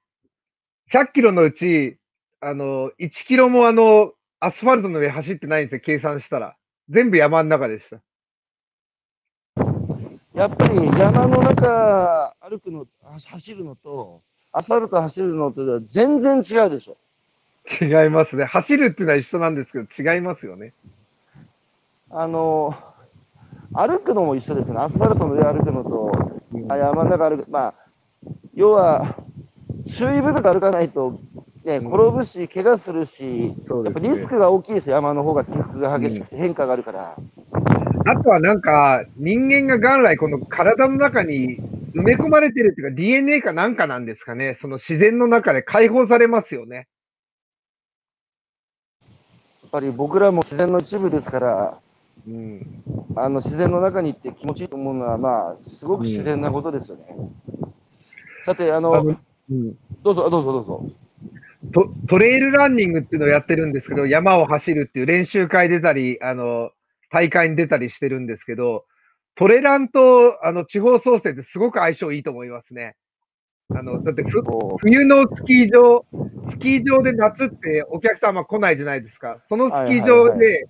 [0.93, 1.99] 100キロのうち、
[2.41, 6.57] あの、1キロもあの、アスファルトの上走ってないんですよ、計算したら。
[6.89, 8.01] 全部山の中でした。
[10.35, 14.23] やっぱり山の中歩くの、走るのと、
[14.53, 16.97] アスファルト走るのと全然違うでしょ。
[17.83, 18.45] 違いますね。
[18.45, 20.73] 走るっていうのは一緒なんですけど、違いますよね。
[22.11, 22.75] あの、
[23.75, 24.79] 歩くのも一緒ですね。
[24.79, 27.51] アスファルトの上歩くのと、うん、山の中歩く。
[27.51, 27.75] まあ、
[28.55, 29.17] 要は、
[29.89, 31.19] 注意深く歩かないと、
[31.65, 34.97] ね、転ぶし、怪我するし、ね、やっぱリスクが大きいですよ。
[34.97, 37.17] 山の方が起伏が激しくて変化があるから。
[38.07, 41.59] あとはなんか、人間が元来この体の中に
[41.95, 44.59] 埋め込まれてるっていうか DNA かなんかなんですかね。
[44.61, 46.87] その自然の中で解放されますよね。
[49.03, 51.79] やっぱり僕らも自然の一部ですから、
[52.27, 52.83] うん、
[53.17, 57.05] あの自然の中に行って気持ちいいと思うのは、まあ、すごく自然なことですよね。
[57.11, 57.35] うん、
[58.45, 59.19] さて、あの、あの
[59.51, 60.91] うん、どうぞ、どうぞ、どうぞ。
[61.73, 66.71] トトレイルランニングっていうのをやってるんですけど、山を走るっていう練習会出たり、あの、
[67.11, 68.85] 大会に出たりしてるんですけど、
[69.37, 72.97] トレランとあの地方創生ってすごく相性いいと思いますね。
[73.71, 74.43] あの、だってふ、
[74.81, 76.05] 冬のスキー場、
[76.53, 79.43] スキー場で夏ってお客様来ないじゃないですか。
[79.49, 80.69] そのスキー場で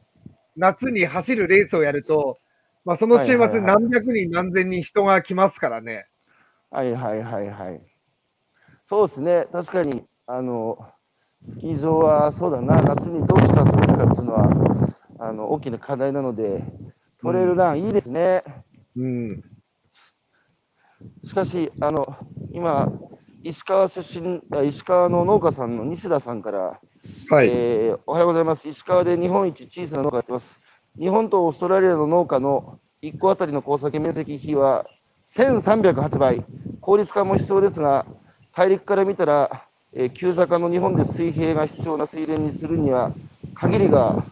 [0.57, 2.39] 夏に走るレースをやると、
[2.85, 6.07] まあ、その週末何百人何千人人が来ますからね。
[6.71, 7.81] はいはいはいはい。
[8.91, 9.47] そうですね。
[9.53, 10.79] 確かに、あの、
[11.43, 16.65] スキー場はそうだな、夏にどうして集めるかっていうのは、あの、大きな課題なので、
[17.21, 18.43] トレイルラン、いいですね。
[18.97, 19.45] うん。
[21.23, 22.17] しかし、あの、
[22.51, 22.91] 今、
[23.43, 26.81] 石川出身、石川の農家さんの西田さんから、
[27.29, 28.67] はい、えー、おはようございます。
[28.67, 30.59] 石川で日本一小さな農家やってます。
[30.99, 34.87] 日本とオーストラリアの農家の1個あたりの耕作面積比は
[35.29, 36.43] 1308倍。
[36.81, 38.07] 効率化も必要ですが、
[38.59, 43.13] 大陸から見たら、えー、急坂の日本で水平が必要な水田にするには
[43.55, 44.25] 限りが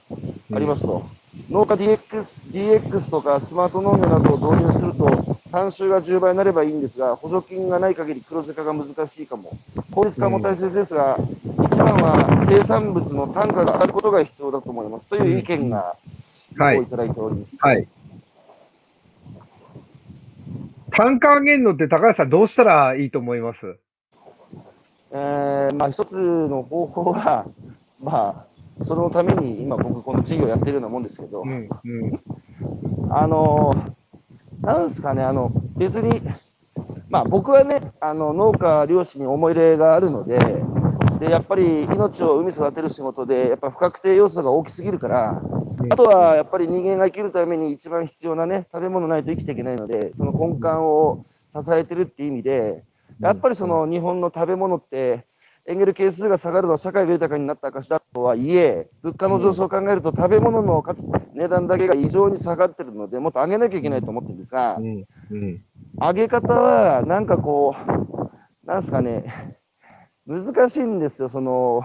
[0.53, 1.07] ありますと。
[1.49, 9.57] 農家 DX, DX とかスマート農業などを導入すると、単収が10倍になればいいんですが、補助金がない限り黒字化が難しいかも。
[9.93, 11.17] 効率化も大切ですが、
[11.71, 15.95] 一番は生産物の単価が上がることが必要だと思いますという意見が、
[16.59, 17.57] はい、いただいております。
[17.61, 17.87] はい
[20.91, 23.77] 単価上げるのって高橋さんどうしたらいいと思います？
[25.19, 27.47] えー、まあ一つの方法は、
[27.99, 28.47] ま
[28.81, 33.73] あ、そのために今僕この事業やってるようなもんですけど、うんうん、あの
[34.61, 36.21] なんですかね、あの、別に、
[37.09, 40.39] まあ僕はね、あの、農家、漁師に思い入れがあるので、
[41.19, 45.43] で、やっぱり命を海育てる仕事で、やっぱ不確定要素が大きすぎるから、
[45.91, 52.85] あとはやっぱり人間が生きるために一番必要なね、食べ物ないと生きていけないので、その根幹を支えてるっていう意味で、
[53.21, 55.25] やっぱりその日本の食べ物って、
[55.69, 60.85] エンゲル係数が下がるのは社会が豊かになった証だとはいえ、物価の上昇を考えると食べ物の
[61.35, 65.05] 値段だけが異常に下がってるので、もっと上げなきゃいけないと思ってるんですが、うん。
[65.31, 65.65] うん、
[65.99, 69.59] 上げ方はなんかこう、なんすかね、
[70.27, 71.83] 難しいんですよ、その、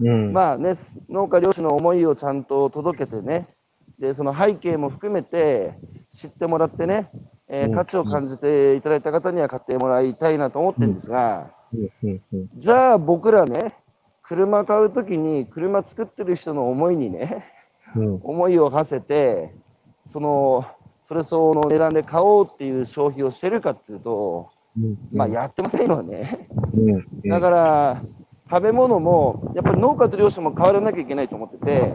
[0.00, 0.72] うん、まあね、
[1.10, 3.48] 農家漁師の思いをちゃんと届けてね、
[3.98, 5.74] でその背景も含めて
[6.08, 7.10] 知ってもらってね、
[7.48, 11.50] えー、価値を感じていただいた方には買ってもらいたいなと思ってるんですが、
[12.56, 13.74] じゃあ僕らね、
[14.22, 17.44] 車買うときに車作ってる人の思いにね、
[17.96, 19.54] うん、思いを馳せて、
[20.04, 20.66] その、
[21.04, 26.48] それ相応の値段で買おうっていう消費をしてるかっていうと、うん、まあやってませんよね。
[27.24, 28.02] だから、
[28.50, 31.92] 食べ物も、やっぱり農家と漁師も変わらなきゃいけないと思ってて、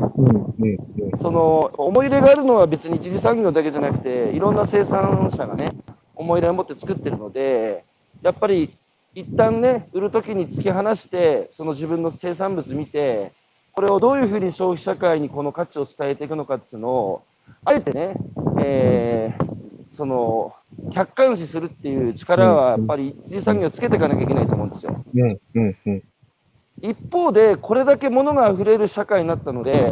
[1.18, 5.70] その、思い入れがあるのは別に一次産業だけじゃなくて、いろんな生産者がね、
[6.16, 7.84] 思い入れを持って作ってるので、
[8.22, 8.78] やっぱり
[9.16, 13.32] 一旦ね、売るときに突き放して、その自分の生産物見て、
[13.72, 17.24] これをどういうふうに消費社会にこの価値を伝えていくのかっていうのを、
[17.66, 18.16] あえてね、
[18.60, 19.56] えー、
[19.92, 20.54] その、
[20.92, 25.04] 客観視するっていう力は、やっぱり一次産業をつけていかなきゃいけないと思うんですよ。
[25.14, 26.04] うんうんうん、
[26.82, 29.92] 一方で、これだけ物が溢れる社会になったので、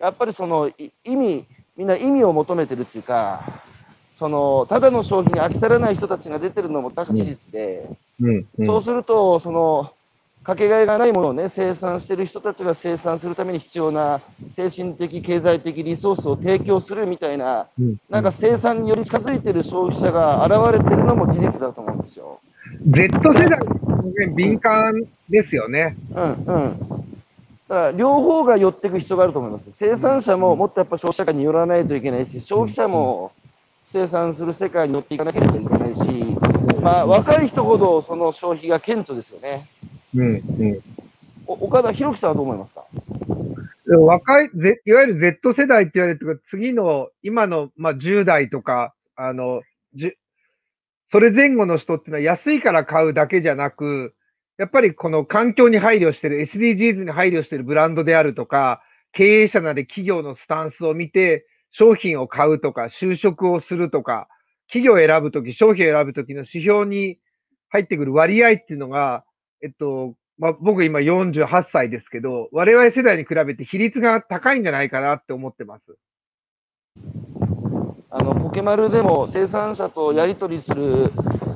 [0.00, 0.70] やっぱりその
[1.04, 3.62] 意味、みんな意味を求めてるっていうか、
[4.16, 7.88] そのただの消費に飽き足らない人たちが出てるのも確か事実で、
[8.20, 9.92] うんうん、そうすると、その
[10.44, 14.20] かけがえがないものを、ね、生産している人たちが生産するために必要な
[14.54, 22.40] 精神的、経済的リソースを提供するみたいな、うん、なんか生産により近づいている消費者が現れてるのも事実だと思うんですよ。
[22.88, 23.58] Z 世代、
[24.34, 25.96] 敏感ですよね。
[26.14, 26.78] うんうん。
[27.68, 29.70] だから両方が寄っていく必要があると思います。
[29.72, 33.32] 生産者ももっとやっぱ消費者がに寄らないといけないし、消費者も
[33.86, 36.00] 生産する世界に乗っていかなければいけないし、
[36.82, 39.66] まあ、若い人ほどその消費が顕著ですよね。
[40.14, 40.38] うんう
[40.76, 40.80] ん
[41.46, 42.84] 岡田博樹さんはどう思いますか？
[43.84, 44.50] 若い、
[44.86, 49.60] いわゆる Z 世代って言われるとか、次の、今の、まあ、10代とか、あの、
[51.12, 54.14] それ前後の人っていうのは安いから買うだけじゃなく、
[54.56, 64.28] やっぱりこの環境に配慮してる、SDGs に配慮してるブランドであるとか、経営者なり企業のスタンスを見て、商品を買うとか、就職をするとか、
[64.68, 67.18] 企業を選ぶとき、商品を選ぶときの指標に
[67.68, 69.24] 入ってくる割合っていうのが、
[69.62, 77.31] えっと、まあ、僕今48歳ですけど、我々世代に比べて比率が高いんじゃないかなって思ってます。
[78.14, 81.10] あのポケマルでも生産者とやり取りする、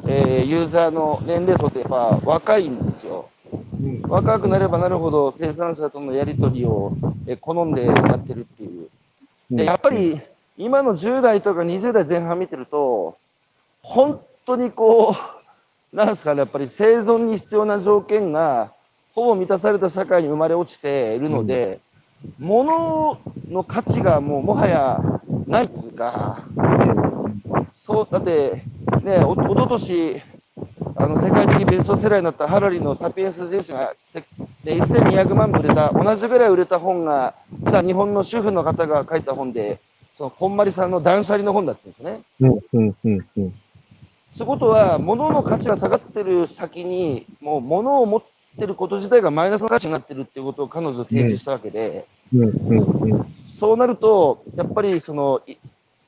[0.09, 3.29] えー、ユーザーの年齢層ってやっぱ若いんですよ。
[3.53, 8.89] うん、若くなればなるほど生産者とのやり取りを、え好んでやってるっていう。
[9.51, 10.19] でやっぱり
[10.57, 13.19] 今の10代とか20代前半見てると、
[13.83, 15.15] 本当にこ
[15.93, 18.73] う、なんですかね、やっぱり生存に必要な条件が
[19.15, 21.81] ほぼ満たされた社会に生まれ落ちているので、うん、
[22.39, 25.01] 物の価値がもうもはや
[25.47, 26.45] ないっつうか、
[27.73, 28.63] そう、だって、
[29.03, 30.21] ね、おおととし、
[30.97, 33.95] あの世界的ベストセラーになったハラリのサピエンス全史が
[34.65, 39.79] 1200万部売れた、同じぐらい売れた本が、普段日本の主婦の方が書いた本で、
[40.17, 42.21] そのこんまりさんの断捨離の本だったんですね。
[42.41, 43.55] うんうんうんうん。
[44.37, 48.23] そういうことは、物の価値が下がってる先に、もう物を持っ
[48.57, 52.07] てること自体がマイナスの価値になってるっていうことを彼女提示したわけで、
[53.59, 55.43] そうなると、やっぱりその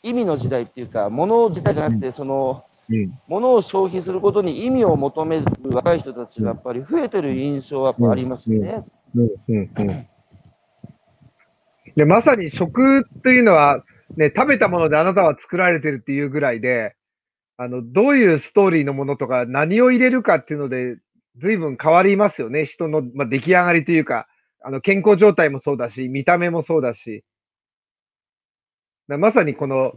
[0.02, 8.84] 意味の時代っていうか、物自体じゃなくて、その、うん、物を消費することに意味を求める若い人たちがやっぱり増えてる印象はやっぱありますよね。
[11.96, 13.84] でまさに食というのは、
[14.16, 16.94] ね、食べたものであなたは作られてるっていうぐらいで、
[17.60, 20.96] あの、どういうストーリーのものとか何を入れるかっていうので、
[21.40, 22.66] 随分変わりますよね。
[22.66, 24.26] 人の、まあ、出来上がりというか、
[24.62, 27.24] あの、健康状態もそうだし、見た目もそうだし。
[29.06, 29.94] まさにこの、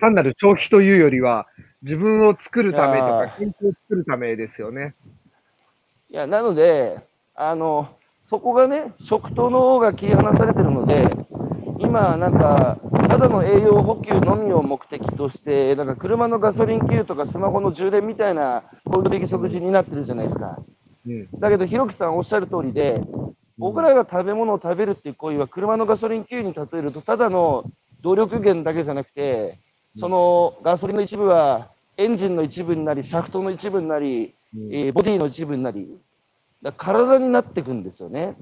[0.00, 1.46] 単なる消費というよりは、
[1.82, 4.94] 自分を作るためとか、健康を作るためですよね。
[6.10, 6.98] いや、なので、
[7.34, 11.02] あの、そこがね、食との方が切り離されてるので、
[11.80, 20.58] 今、なんか、ただの栄養補給のみを目的として、なんか車のガソリン給とかスマホの充電みたいな行動的食事になってるじゃないですか。
[21.06, 23.00] うん、だけど、ひろきさんおっしゃる通りで、
[23.56, 27.64] 僕らが食べ物を食べるっていう行為は、車のガソリン給に例えると、ただの
[28.02, 29.58] 動力源だけじゃなくて、
[29.96, 34.34] そのガソリンの一部はエンジンの一部になり、シャフトの一部になり、
[34.70, 35.88] えー、ボディの一部になり、
[36.62, 38.36] だ体になっていくんですよね。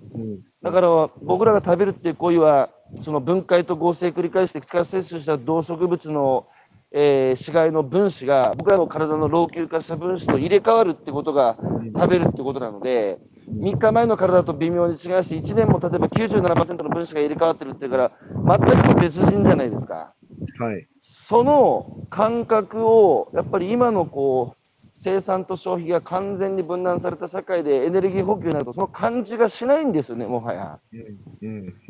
[0.62, 2.70] だから僕らが食べるっていう行為は、
[3.02, 6.46] その分解と合成繰り返して力摂取した動植物の、
[6.92, 11.56] えー、死骸の分子が僕らの体の老朽化した分子と入れ替わるってことが
[11.94, 18.12] 食べるってことなので、3日前の体と微妙に違うし、1年も例えば97%の分子が入れ替わってるっていうから、
[18.46, 20.12] 全く別人じゃないですか。
[20.58, 24.57] はい、その感覚を、やっぱり今のこう
[25.02, 30.78] 生産と消費が完全に分断された社会でエネルギー補給になると、その感じがしないんですよね、もはや。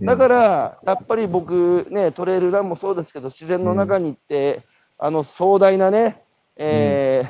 [0.02, 4.62] だから、やっぱり僕、ね、トレイルランもそうですけど、自然の中に行って、
[4.98, 6.22] あの壮大なね、
[6.56, 7.24] え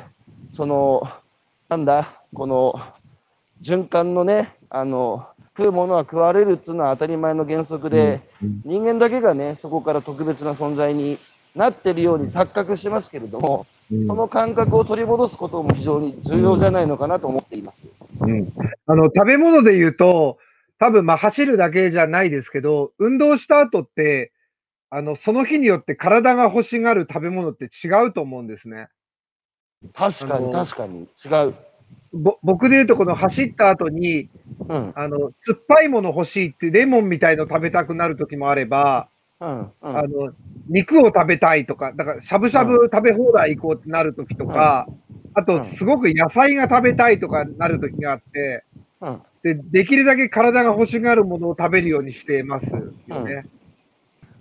[0.51, 1.03] ー、その、
[1.69, 2.75] なんだ、この
[3.63, 8.21] 循環のね、あの食うものは食われるっていうのは当たり前の原則で、
[8.65, 11.19] 人間だけがね、そこから特別な存在に
[11.55, 13.67] なってるように錯覚しますけれども、
[14.07, 17.83] その感覚を取り戻すことも非常に重要じゃないのかなと思っています。
[18.21, 18.53] うん、
[18.87, 20.39] あの食べ物で言うと、
[20.79, 24.33] 多分まあ走るだけじゃないですけど、運動した後って、
[24.91, 28.89] あのその日によって体が欲しがる食べ物って違うと思うんですね。
[29.95, 31.55] 確かに、確かに、違う。
[32.13, 34.29] ぼ僕で言うと、この走った後に、
[34.69, 39.09] うん、あの、酸っぱいもの欲しいって、レモンみたいの食べたくなる時もあれば、
[39.41, 40.33] うんうん、あの、
[40.69, 44.87] 肉を食べたいとか、だから、しゃぶしゃぶ食べ放題行こうってなる時とか、
[45.35, 48.65] あと、すごく野菜が食べたいとかなる時があって、
[49.43, 53.47] で、できるだけ体が欲しがるものを食べるようにしてますよね。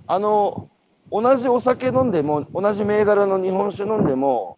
[0.08, 0.70] あの、
[1.12, 4.57] 同じお酒飲んでも、同じ銘柄の日本酒飲んでも、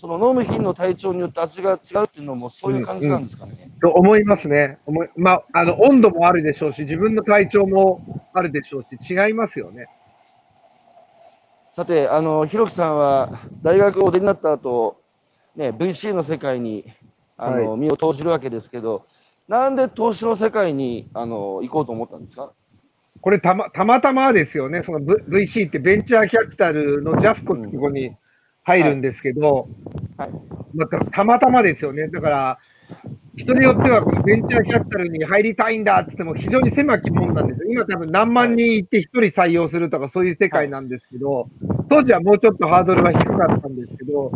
[0.00, 3.52] その飲む品の体調によって味が違うっていうのもそういう感じなんですかね。
[3.56, 4.78] うんうん、と思いますね。
[4.86, 9.88] 思いまあ、あの温度もあるでしょうし、自分の体調もあるでしょうし、違いますよね。
[11.70, 15.00] さて、あの、ひろきさんは大学をお出になった後、
[15.54, 16.84] ね、VC の世界に
[17.36, 19.06] あの、はい、身を投じるわけですけど、
[19.48, 22.52] なんで投資の世界にあの行こうと思ったんですか？
[23.20, 25.14] これたまたまたまですよね、その、v、
[25.46, 28.16] VC ってベンチャーキャピタルのジャフコってとこに
[28.64, 29.68] 入るんですけど、
[30.16, 32.08] はい、はいまあ、たまたまですよね。
[32.08, 32.58] だから、
[33.36, 37.70] 人によってはこのベンチャーキャピタルに入りたいんだって言っても非常に狭きもんなんですよ。
[37.70, 41.48] 今多分何万人いって1人採用するとかそういう世界なんですけど、
[41.88, 44.32] 当時はもうちょっとハードルは低かったんですけど、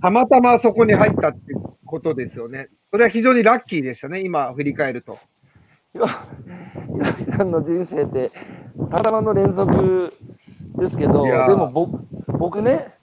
[0.00, 1.40] たまたまそこに入ったって
[1.84, 2.68] ことですよね。
[2.90, 5.18] それは非常にラッキーでしたね、今振り返ると。
[5.92, 6.14] ひろひ
[7.30, 8.30] さんの人生って
[8.90, 10.14] たまたまの連続
[10.78, 11.98] ですけど、でも僕
[12.38, 12.94] 僕ね、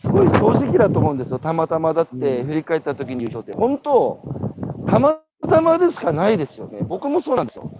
[0.00, 4.22] すごい正直だと思うんですよ、たまたまだって振り返った時に言う人って、本当、
[4.88, 7.70] たまたまでしかないですよね、僕もそうなんですよ。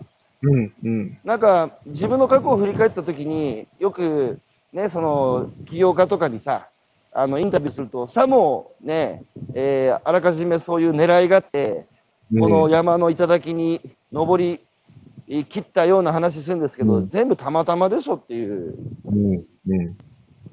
[0.43, 4.39] うんうん、なんか自分の過去を振り返った時によく
[4.73, 6.69] ねその起業家とかにさ
[7.13, 11.87] あのインタビューするとさもね、えー、あらかじめそういう狙いがあって、
[12.39, 13.81] この山の頂に
[14.13, 14.61] 登り
[15.45, 19.97] 切ったような話するんですけど、うん、全部たまたまでしょっていう、うんうん、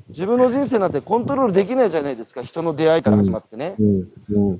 [0.10, 3.76] 自分の人生なんてコントロールできないじゃないですか、人の出会いから始まってね。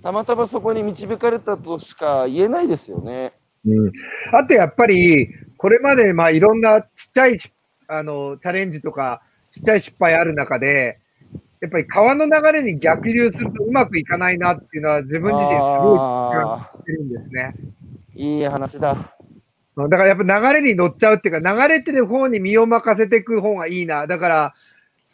[0.04, 3.34] たまたまそこに導かれたとしか言えないですよね。
[3.66, 3.92] うん、
[4.34, 7.40] あとやっぱり、これまでまあいろんなちっちゃい
[7.88, 9.22] あのチャレンジとか、
[9.54, 11.00] ちっちゃい失敗ある中で、
[11.62, 17.56] やっぱり川の流れに逆流するとうまくいかないなっていうのは、自分自身すごい感じてるんですね。
[18.16, 19.16] いい話だ。
[19.78, 24.08] だからやっぱ流れに乗っちゃうっていうか、流れてる方に身を任せていく方がいいな。
[24.08, 24.54] だから、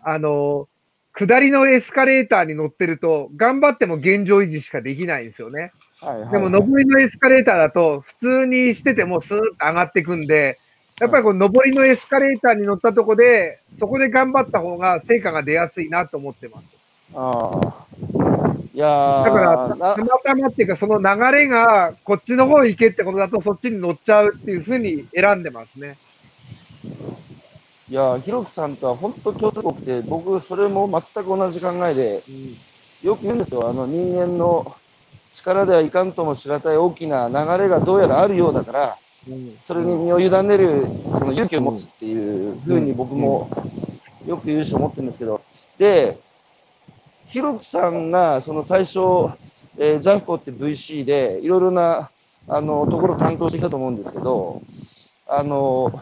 [0.05, 0.67] あの、
[1.13, 5.71] 下りのエスカレーターに乗ってると、頑張っても現状維持しかできないんですよね。
[6.01, 10.57] はいはいはい、でも、上りのエスカレーターだと、普通にしててもスーッと上がっていくんで、
[10.99, 16.65] やっぱりこの上りのエスカレーターに乗ったとこで、そこで頑張った方が成果が出やすいなと思ってます。
[17.15, 18.53] ああ。
[18.73, 25.95] いやだから、たまたまっていうか、その流れがこっちの方行けってことだと、そっちに乗っちゃうっていうふうに選んでますね。
[27.93, 32.57] いや、ひろきさんとは本当共通国で、僕、それも全く同じ考えで、うん、
[33.03, 34.75] よく言うんですよ、あの人間の
[35.31, 38.97] 力ではいかんともしがたい大きな流れがどうやらあるようだから、
[39.29, 43.47] うん、それに身を委ねるその勇気を持つっていうふうに僕も
[44.25, 45.43] よく言うし思ってるんですけど、
[45.77, 46.17] で、
[47.27, 49.29] ひろきさんがその最初、
[49.77, 52.09] えー、ジャンコって VC でいろいろな
[52.47, 54.63] あのところを担当してきたと思うんですけど、
[55.27, 56.01] あの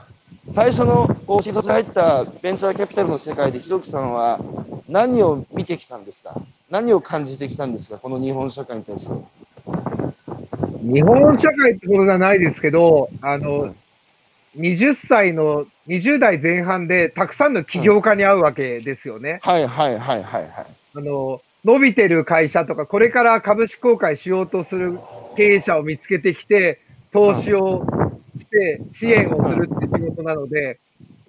[0.50, 1.08] 最初の
[1.42, 4.40] 新卒で入ったベンチャーキャピタルの世界で、ひろきさんは
[4.90, 6.36] 何を見てきたんですか？
[6.70, 7.98] 何を感じてきたんですか？
[8.00, 9.14] この日本社会に対して。
[10.82, 13.76] 日本社会ってことじゃないですけど、あの、
[14.58, 19.40] 20歳の、20代前半でたくさんの起業家に会うわけですよね。
[19.46, 20.52] うん、はいはいはいはいはい。
[20.96, 25.00] あの、伸びてる会社とか、これから株式公開しようとする
[25.38, 26.80] 経営者を見つけてきて、
[27.14, 27.86] 投資を
[28.52, 30.80] して支援をするって仕事なので、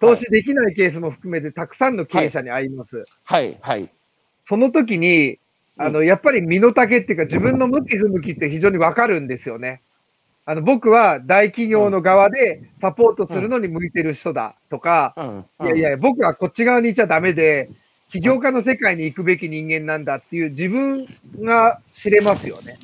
[0.01, 3.05] 投資できないケースも含めてたくさんの経営者に会います。
[3.25, 3.89] はい、はい。
[4.49, 5.39] その時に、
[5.79, 9.81] あの、やっぱり身の丈っていうか自分の向き不向きって非常にわかるんですよね。
[10.45, 15.15] あの、僕は大企業の側でサポートするのに向いてる人だとか、
[15.63, 17.71] いやいや、僕はこっち側にいちゃダメで、
[18.11, 21.07] 起業家の世界に行くべき人間なんだっていう自分
[21.41, 22.77] が知れますよね。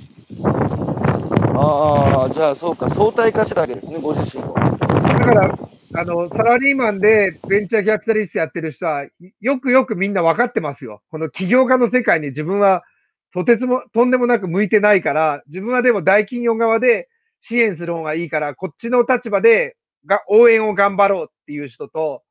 [1.61, 4.55] ああ、じゃあそうか、相対化したわけですね、ご自身を。
[4.55, 5.59] だから、
[5.95, 9.07] あの、サラリーマンでベンチャーキャピタリストやってる人は、
[9.41, 11.03] よくよくみんな分かってますよ。
[11.11, 12.85] この起業家の世界に自分は
[13.35, 17.09] とてつも、とんでもなく向いてないから、自分はでも大企業側で
[17.43, 22.23] 支援する方がいいから、こっちの立場でが応援を頑張ろうっていう人と、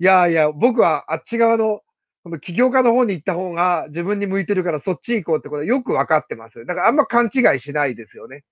[0.00, 1.80] いやいや、僕はあっち側の
[2.22, 6.66] この起業家の方に行った方が自分に向いてるからそっち行こうってことはよく分かってます。
[6.66, 8.44] だからあんま勘違いしないですよね。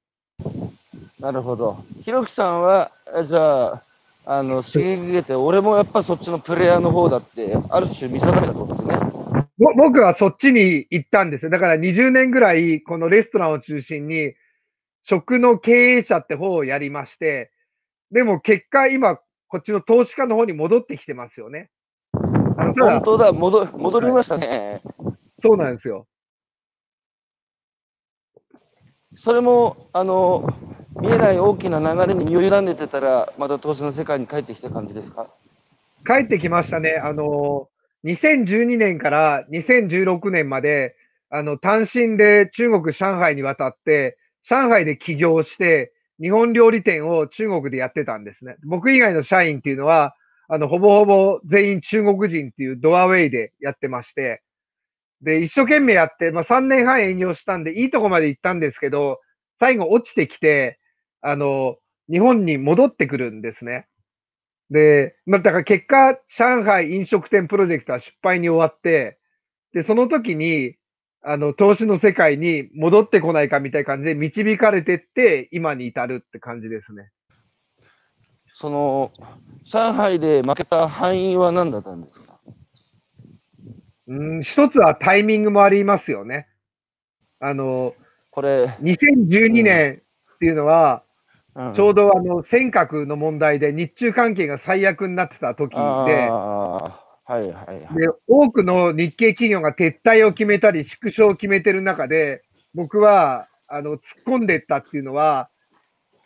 [1.21, 1.85] なるほど。
[2.05, 2.93] ひろきさんは、
[3.27, 3.83] じゃあ、
[4.25, 8.97] あの、刺激受けて、俺もやっぱそっちのプレイヤーの方だって、ある種見定めたことですね。
[9.77, 11.51] 僕はそっちに行ったんですよ。
[11.51, 14.35] だから20年ぐらい、このレストランを中心に、
[15.09, 17.51] 食の経営者って方をやりまして、
[18.13, 21.71] でも結果今、こっちの投資家の方に戻ってきてますよね。
[22.59, 24.83] 本当だ、戻戻りましたね。
[25.43, 26.07] そうなんですよ。
[29.17, 30.49] それも、あの、
[31.01, 35.29] 見えない大きな流れに身を委ねてたら、また投資の世界に帰ってきた感じですか？
[36.07, 36.97] 帰ってきましたね。
[37.03, 37.69] あの、
[38.05, 40.97] 2012年から2016年まで、
[41.31, 48.57] あの、単身で中国、上海に渡って、上海で起業して、日本料理店を中国でやってたんですね。
[48.65, 50.15] 僕以外の社員っていうのは、
[50.49, 54.43] あの、ほぼほぼ全員中国人っていうドアウェイでやってまして、
[55.23, 59.21] で、一生懸命やって、まあ3年半営業したんで、いいとこまで行ったんですけど、
[59.61, 60.81] 最後落ちてきて、
[61.23, 61.77] あの、
[62.11, 63.87] 日本に戻ってくるんですね。
[64.71, 69.19] で、まあ、だから結果、上海飲食店プロジェクトは失敗に終わって、
[69.75, 70.77] で、その時に、
[71.23, 77.11] あの、投資の世界に戻ってこないかみたいな感じで導かれてって、今に至るって感じですね。
[78.61, 79.13] その、
[79.65, 82.41] 上海で負けた範囲は何だったんですか？
[84.09, 86.49] うん、一つはタイミングもありますよね。
[87.39, 87.95] あの、
[88.33, 90.03] これ、2012年
[90.35, 91.05] っていうのは、
[91.55, 102.43] うん、ちょうどあの、尖閣の問題で日中関係が最悪になってた時で、はいはい、で、多くの日系企業が撤退を決めたり、縮小を決めてる中で、
[102.75, 105.49] 僕は、あの、突っ込んでったっていうのは、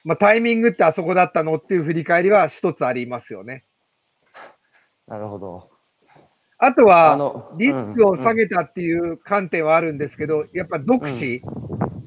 [0.05, 3.64] まあ、タイミングってあそこだったのっていう振り返りは一つありますよね。
[5.07, 5.70] なるほど。
[6.59, 11.40] あとは、リスクを下げたっていう観点はあるんですけど、やっぱ独自、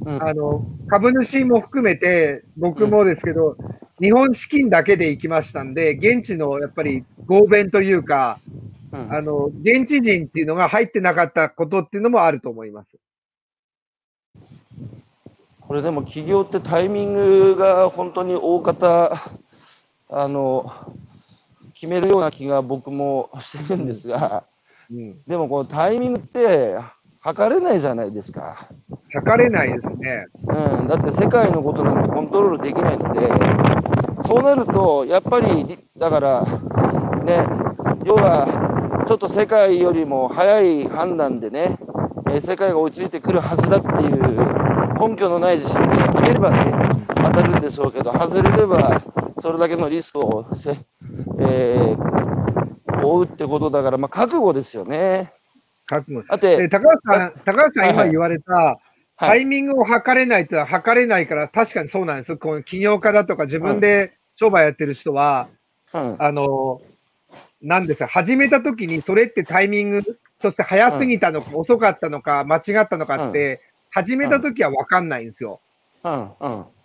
[0.05, 3.57] うん、あの、株主も含めて、僕もですけど、
[3.99, 8.39] 日本資金だけで行きましたんで、現地のやっぱり合弁というか、
[8.91, 12.89] あの、現地人っていうのが入ってなかったことっていうのもあると思います。
[15.67, 19.19] これでも企業ってタイミングが本当に大方、
[20.09, 20.71] あの、
[21.73, 24.43] 決めるような気が僕もしてるんですが、
[24.91, 26.77] うん、でもこのタイミングって
[27.19, 28.69] 測れないじゃないですか。
[29.11, 30.27] 測れないですね。
[30.47, 33.27] うん、だって世界のことなんてコントロールできないので、
[34.27, 36.41] そうなると、やっぱり、だから、
[37.23, 37.45] ね、
[38.05, 41.77] 要は、ちょっと世界よりも早い判断でね、
[42.27, 44.64] えー、世界が追いついてくるはずだっていう
[45.07, 49.03] 根拠のない自信がつければね、当たるんでしょうけど、外れれば、
[49.39, 50.71] それだけのリスクをせ、
[51.39, 55.31] えー、負うってことだから、まあ、覚悟ですよね。
[55.85, 56.23] 覚悟。
[56.27, 58.77] だって、高橋さん、高橋さん今言われた、はい。
[59.17, 62.35] タイミングを測れないって測れないから、確かにそうなんです。
[62.37, 65.47] この起業家だとか自分で商売やってる人は、
[65.93, 66.81] うん、あの、
[67.61, 73.61] なんです始めた時にそれってタイミング、そして早すぎたのか、遅かったのか、間違ったのかって、
[73.95, 75.61] 始めた時は分かんないんですよ。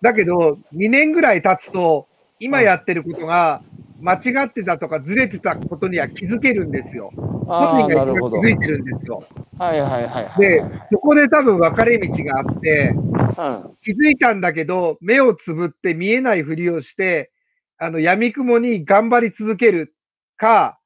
[0.00, 2.06] だけど、2年ぐらい経つと、
[2.38, 3.62] 今やってることが
[4.00, 7.10] 間違ってたとかずれてたことには気づけるんですよ。
[7.16, 9.24] 本人が気づいてるんですよ。
[9.58, 12.94] はいはいはい、で、そこで多分分かれ道があって、
[13.82, 17.32] 気づいたんだけど、目をつぶって見えないふりをして、
[17.76, 19.96] あの、闇雲に頑張り続ける
[20.36, 20.78] か、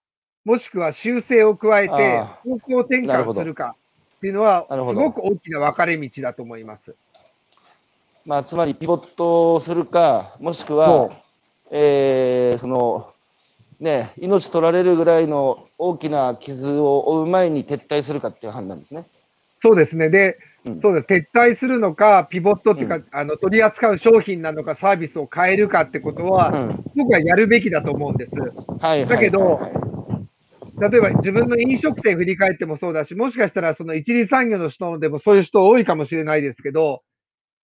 [0.47, 3.77] もしくは修正を加えて方向転換するか
[4.25, 6.95] っていうのは、すごく大きな分かれ道だと思います。
[8.25, 11.11] まあ、つまりピボットをするか、もしくは、
[11.71, 13.13] えー、その、
[13.81, 19.05] ね、命取られるぐらいの大きな傷を負う前に撤退するかっていう判断ですね。
[19.61, 20.09] そうですね。
[20.09, 21.07] で、うん、そうです。
[21.07, 28.31] 撤退するのか、ピボットっていうか、うん、あの、取り扱う商品なのか、サービスを変えるかってことは、うん、僕はやるべきだと思うんです。
[28.81, 29.07] はい。
[29.07, 29.61] だけど、
[30.81, 37.03] 例えば自分の飲食店振り返ってもそうだし、もしかしたらその一次産業の人でもそういう人多いかもしれないですけど、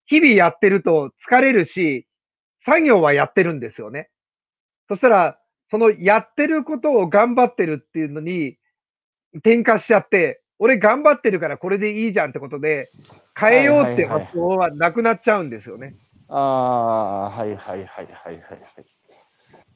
[0.05, 2.07] 日々やってると疲れるし、
[2.65, 4.09] 作業はやってるんですよね。
[4.87, 5.39] そしたら、
[5.69, 8.57] そのやってることを頑張ってるっていうのに
[9.35, 12.89] 転化しちゃって、俺頑張ってるからこれでいいじゃんってことで、
[13.39, 15.95] 変えようって発想はなくなっちゃうんですよね。
[16.27, 18.41] ああ、はいはいはいはいはいはい。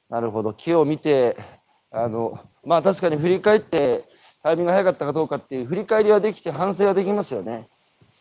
[0.09, 0.53] なるほど。
[0.53, 1.35] 木を見て、
[1.95, 4.03] あの、まあ確かに振り返って、
[4.43, 7.69] タイミングが早かったかどうかっていう振り返りはできて、反省はできますよね。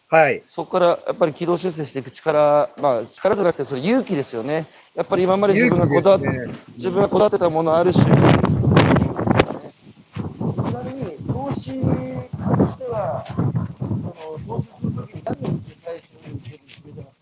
[0.09, 0.43] はい。
[0.47, 4.67] そこからやっぱり軌道修正していく力、まあ力じゃなくて、それ勇気ですよね。
[4.95, 7.99] やっぱり今まで自分がこだわって、ね、自分がこだわってたものあるし。
[8.01, 8.15] ちな
[10.85, 13.51] みに、投資としては、その
[14.47, 17.15] 投資するときに何を最初に決めてます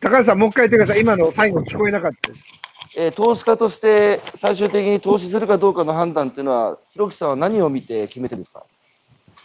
[0.00, 1.00] 高橋さん、もう一回言ってください。
[1.00, 2.55] 今の最後聞こえなかったです。
[2.98, 8.64] えー、投資家として最終的に投資するかどうかの判断っていうのは、ひろきさんは何を見て決めてるんですか？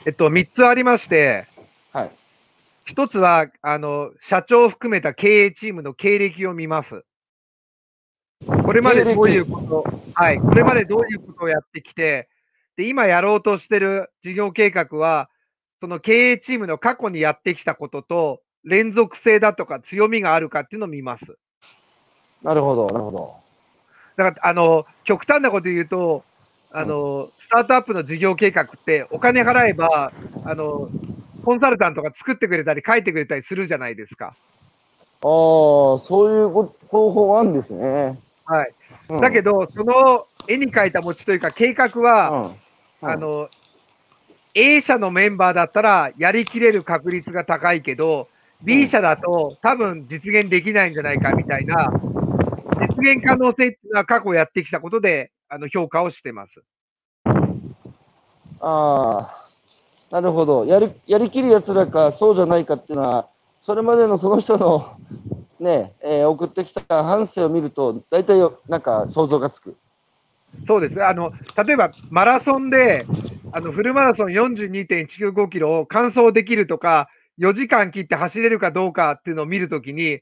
[0.05, 1.45] えっと、3つありまして、
[1.91, 2.11] はい。
[2.87, 7.03] 1つは、あの、社長を含めた経営チームの経歴を見ます。
[8.63, 12.29] これまでどういうこと、はい、これまでどういうことをやってきて、
[12.77, 15.29] で、今やろうとしてる事業計画は、
[15.81, 21.25] その経営チームの過去にやってきたことと、連続性だとか強みがあるかっていうのを見ます。
[22.41, 23.40] なるほど、なるほど。
[24.15, 26.23] だから、あの、極端なこと言うと、
[26.71, 30.11] あの、スタートアップの事業計画って、お金払えば、
[30.45, 30.89] あの、
[31.43, 34.33] コンサルタントが作ってくれたり、書いてくれたりするじゃないですか。
[35.23, 36.49] ああ、そういう
[36.87, 38.19] 方法あるんですね。
[38.45, 38.73] はい。
[39.09, 42.53] うん、だけど、その絵に描いた餅というか、計画は、
[43.01, 43.49] うん、あの、
[44.53, 48.27] A 社のメンバーだったら、やりきれる確率が高いけど、
[48.63, 52.10] B 社だと多分実現できないんじゃないかみたいな、実
[53.01, 56.63] 現可能性っていうのは過去やってきたことで、あの評価をしてます。
[58.59, 59.49] ああ、
[60.11, 60.65] なるほど。
[60.65, 63.27] やり、やりきるやつらか、そうじゃないかっていうのは、
[63.59, 64.97] それまでのその人の
[65.59, 69.75] ね、えー、送ってきた反省を見ると、大体なんか想像がつく。
[70.67, 71.31] そうですあの
[71.65, 73.05] 例えばマラソンで、
[73.53, 80.19] あのフルマラソン42.195キロを完走できるとか、4時間切って走れるかどうかっていうのを見るときに、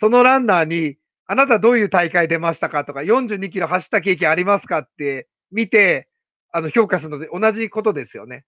[0.00, 0.96] そのランナーに、
[1.30, 6.08] あなたどういう大会出ましたかとか、42キロ走った経験ありますかって見て、
[6.50, 8.44] あの評価するので、同じことですよね。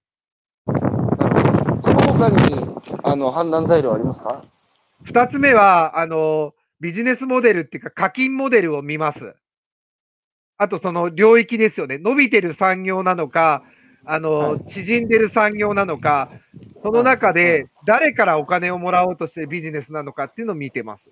[1.79, 2.75] その他に
[3.05, 4.45] あの判断材料ありますか
[5.05, 9.33] ？2つ目はあの、ビジネスモデルっていうか、課金モデルを見ます。
[10.57, 11.99] あと、その領域ですよね。
[11.99, 13.63] 伸びてる産業なのか、
[14.05, 16.33] あの、はい、縮んでる産業なのか、
[16.83, 21.05] その中で誰からお金をもらおうとしてビジネスなのかっていうのを見てます。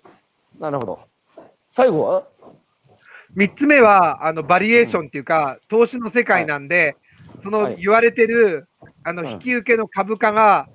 [0.59, 0.99] なるほど。
[1.73, 2.27] 最後は
[3.33, 6.97] ？3つ目は、あの、バリエーションっていうか、投資の世界なんで、
[7.43, 8.67] その言われてる、
[9.05, 10.67] あの、引き受けの株価が、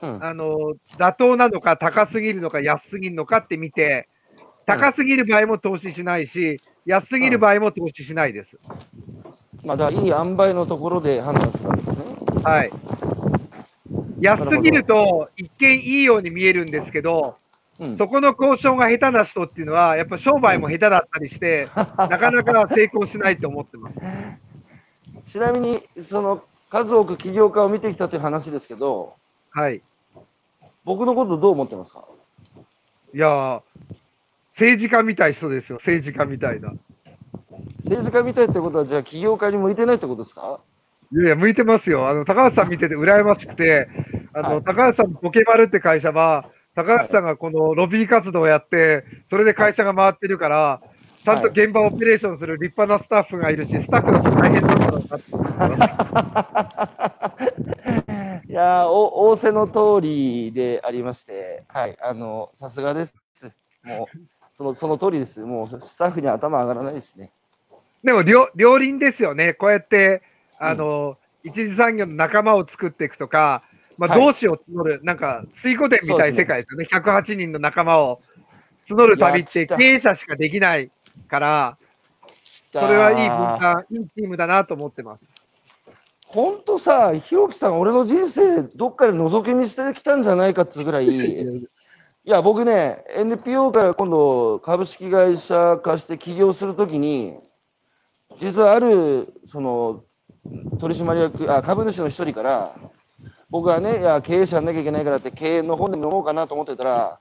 [0.00, 4.08] あの、妥当なのか、高すぎるのか、安すぎるのかって見て、
[4.64, 8.58] 高すぎる場合も投資しないし、安すぎる場合も投資しないです。
[9.64, 12.04] まあ、だいい塩梅のところで判断するわけですね。
[12.42, 12.70] はい。
[14.20, 17.36] 安すぎると、一見いいように見えるんですけど、
[17.96, 21.84] そこの交渉が下手な人っていうのは、やっぱ商売も下手だったりして、 な
[22.18, 23.96] かなか成功しないと思ってます。
[25.26, 29.14] ちなみに、その数多く起業家を見てきたという話ですけど、
[29.50, 29.80] はい。
[30.84, 32.04] 僕のことどう思ってますか？
[33.14, 33.62] いや
[34.54, 36.72] 政治家みたい人ですよ、政治家みたいな。
[37.84, 40.60] 政治家みたいってことは、じゃあ起業家に向いてないってことですか？
[41.12, 42.08] いやいや、向いてますよ。
[42.08, 43.88] あの、高橋さん見てて羨ましくて、
[44.34, 50.80] あの、はい、高橋さんのポケマルって会社は、高橋さんがこのロビー活動をやって、それで会社が回ってるから、
[51.24, 55.20] ちゃんと現場オペレーションする立派なスタッフがいるし、スタッフだと大変なんだろうなっ
[58.44, 63.16] て いやお仰せの通りでありまして、はい、あのさすがです。
[63.82, 64.18] もう
[64.54, 65.40] そのその通りです。
[65.40, 67.32] もうスタッフに頭上がらないですね。
[68.04, 69.52] でも両、両輪ですよね。
[69.52, 70.22] こうやって、
[70.60, 73.64] あの、うん、一次産業の仲間を作っていくとか、
[73.98, 76.84] まあ、同志を募る、はい、なんか、水湖伝みたいな世界ですよね。
[76.84, 76.90] ね。
[76.92, 78.20] 108人の仲間を
[78.88, 80.90] 募る旅って経営者しかできない
[81.28, 81.78] から、
[82.72, 85.24] それはいい分担、いいチームだなと思ってます。
[86.26, 97.38] 本当さ、ひろきさん、俺の人生、どっかで覗き見してきたんじゃないかっていうぐらい、 いや、僕ね、NPO から今度、株式会社化して起業するときに、
[98.36, 100.04] 実はある、その、
[100.78, 102.74] 取締役、あ、株主の一人から、
[103.50, 107.18] 僕はね、いや、経営者になきゃいけないからって経営の本で読もうかなと思ってたら、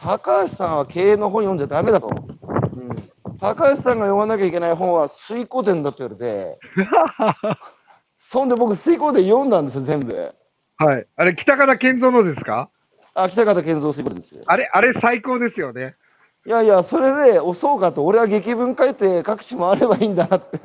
[0.00, 2.08] 高橋さんは経営の本読んじゃダメだと。
[2.08, 6.58] うん、高橋さんが読まなきゃいけない本は水古伝だって言われて、
[8.18, 10.34] そんで僕、水古伝読んだんですよ、全部。
[10.78, 11.06] はい。
[11.16, 12.70] あれ、北方健三のですか？
[13.14, 14.42] あ、北方健三水古伝ですよ。
[14.46, 15.94] あれ、あれ最高ですよね。
[16.46, 20.58] いやいや、それで、おそうかと、俺は劇文書いて各地回ればいいんだなって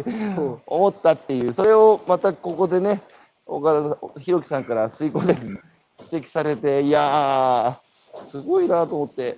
[0.67, 3.01] 思ったっていう、それをまたここでね、
[3.45, 5.37] 岡田弘樹さんから水耕で
[5.99, 9.37] 指摘されて、いやー、すごいなと思って。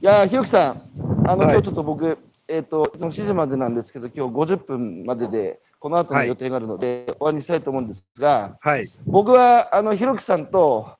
[0.00, 0.82] いやー、弘樹さん、
[1.28, 2.18] あの、はい、今日ちょっと僕、
[2.48, 10.96] えっ、ー、と、いつも7時までなんですけど、今日50分までで、この後の予定があるので、はい、終わりにしたいと思うんですが、はい、僕は、あの、弘樹さんと、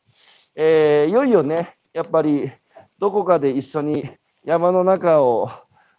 [0.55, 2.53] えー、いよいよね、やっぱり、
[2.99, 4.09] どこかで一緒に
[4.45, 5.51] 山の中を、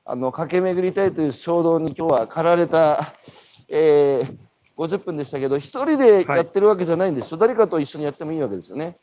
[0.06, 3.14] あの、駆け巡りたいという衝動に今日は駆られた、
[3.70, 4.47] えー、
[4.78, 8.98] 50分でしたけど、一人でやってるわけじゃないんですよ、はい、誰かと一緒にやってもいいわけですよね。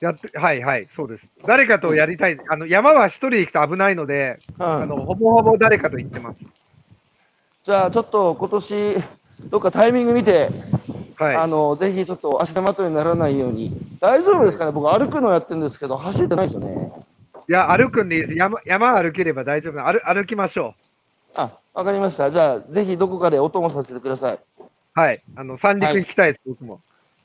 [0.00, 1.24] やってはいはい、そうです。
[1.46, 6.38] 誰かとやりたい、あの山は一人で行くと危ないので、うん、あのほぼほぼ誰かと行ってます。
[7.64, 8.96] じゃあ、ちょっと今年
[9.50, 10.50] どっかタイミング見て、
[11.16, 16.92] はい、あのぜひちょっと足手まといにならないように、大丈夫ですかね、僕、歩くのやってるんですけど、走ってないですよね。
[17.48, 18.34] いや、歩くんでいいです。
[18.34, 20.84] 山山歩ければ大丈夫歩歩きましょう。
[21.36, 22.30] あ、わかりました。
[22.30, 24.38] じゃあ、ぜひどこかでお供させてください。
[24.94, 25.22] はい。
[25.34, 26.80] あの、三陸行きたいです、はい、僕も。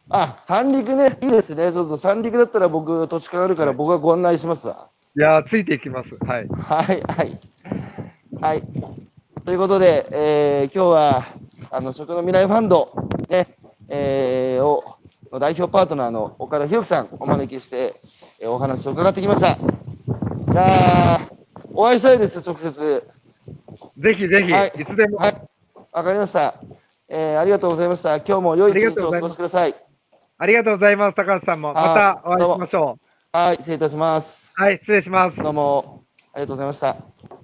[0.10, 1.18] あ、三陸ね。
[1.22, 1.72] いいですね。
[1.72, 4.90] ちょっと三陸だったら僕、土地勘あるから僕がご案内しますわ。
[5.16, 6.10] いやついていきます。
[6.26, 6.48] はい。
[6.48, 7.40] はい、はい。
[8.42, 8.64] はい。
[9.46, 11.26] ということで、えー、今日は、
[11.70, 12.92] あの、食の未来ファンド、
[13.30, 13.56] ね、
[13.88, 14.96] えー、を、
[15.40, 18.02] 代表パートナーの岡田博樹さんお招きして、
[18.40, 19.60] えー、お話を伺ってきました。
[20.52, 21.30] じゃあ、
[21.72, 23.08] お会いしたいです、直接。
[24.00, 25.18] ぜひぜひ、はい、いつでも。
[25.18, 25.50] はい。
[25.92, 26.56] わかりました。
[27.10, 28.18] えー、ありがとうございました。
[28.18, 29.76] 今日も良い一日をお過ごしください。
[30.38, 31.16] ありがとうございます。
[31.16, 31.74] 高橋さんも。
[31.74, 33.00] またお会いしましょ
[33.34, 33.38] う。
[33.38, 34.52] はい、失礼いたします。
[34.56, 35.38] はい、失礼します。
[35.38, 36.04] どうも、
[36.34, 37.39] ありがとうございました。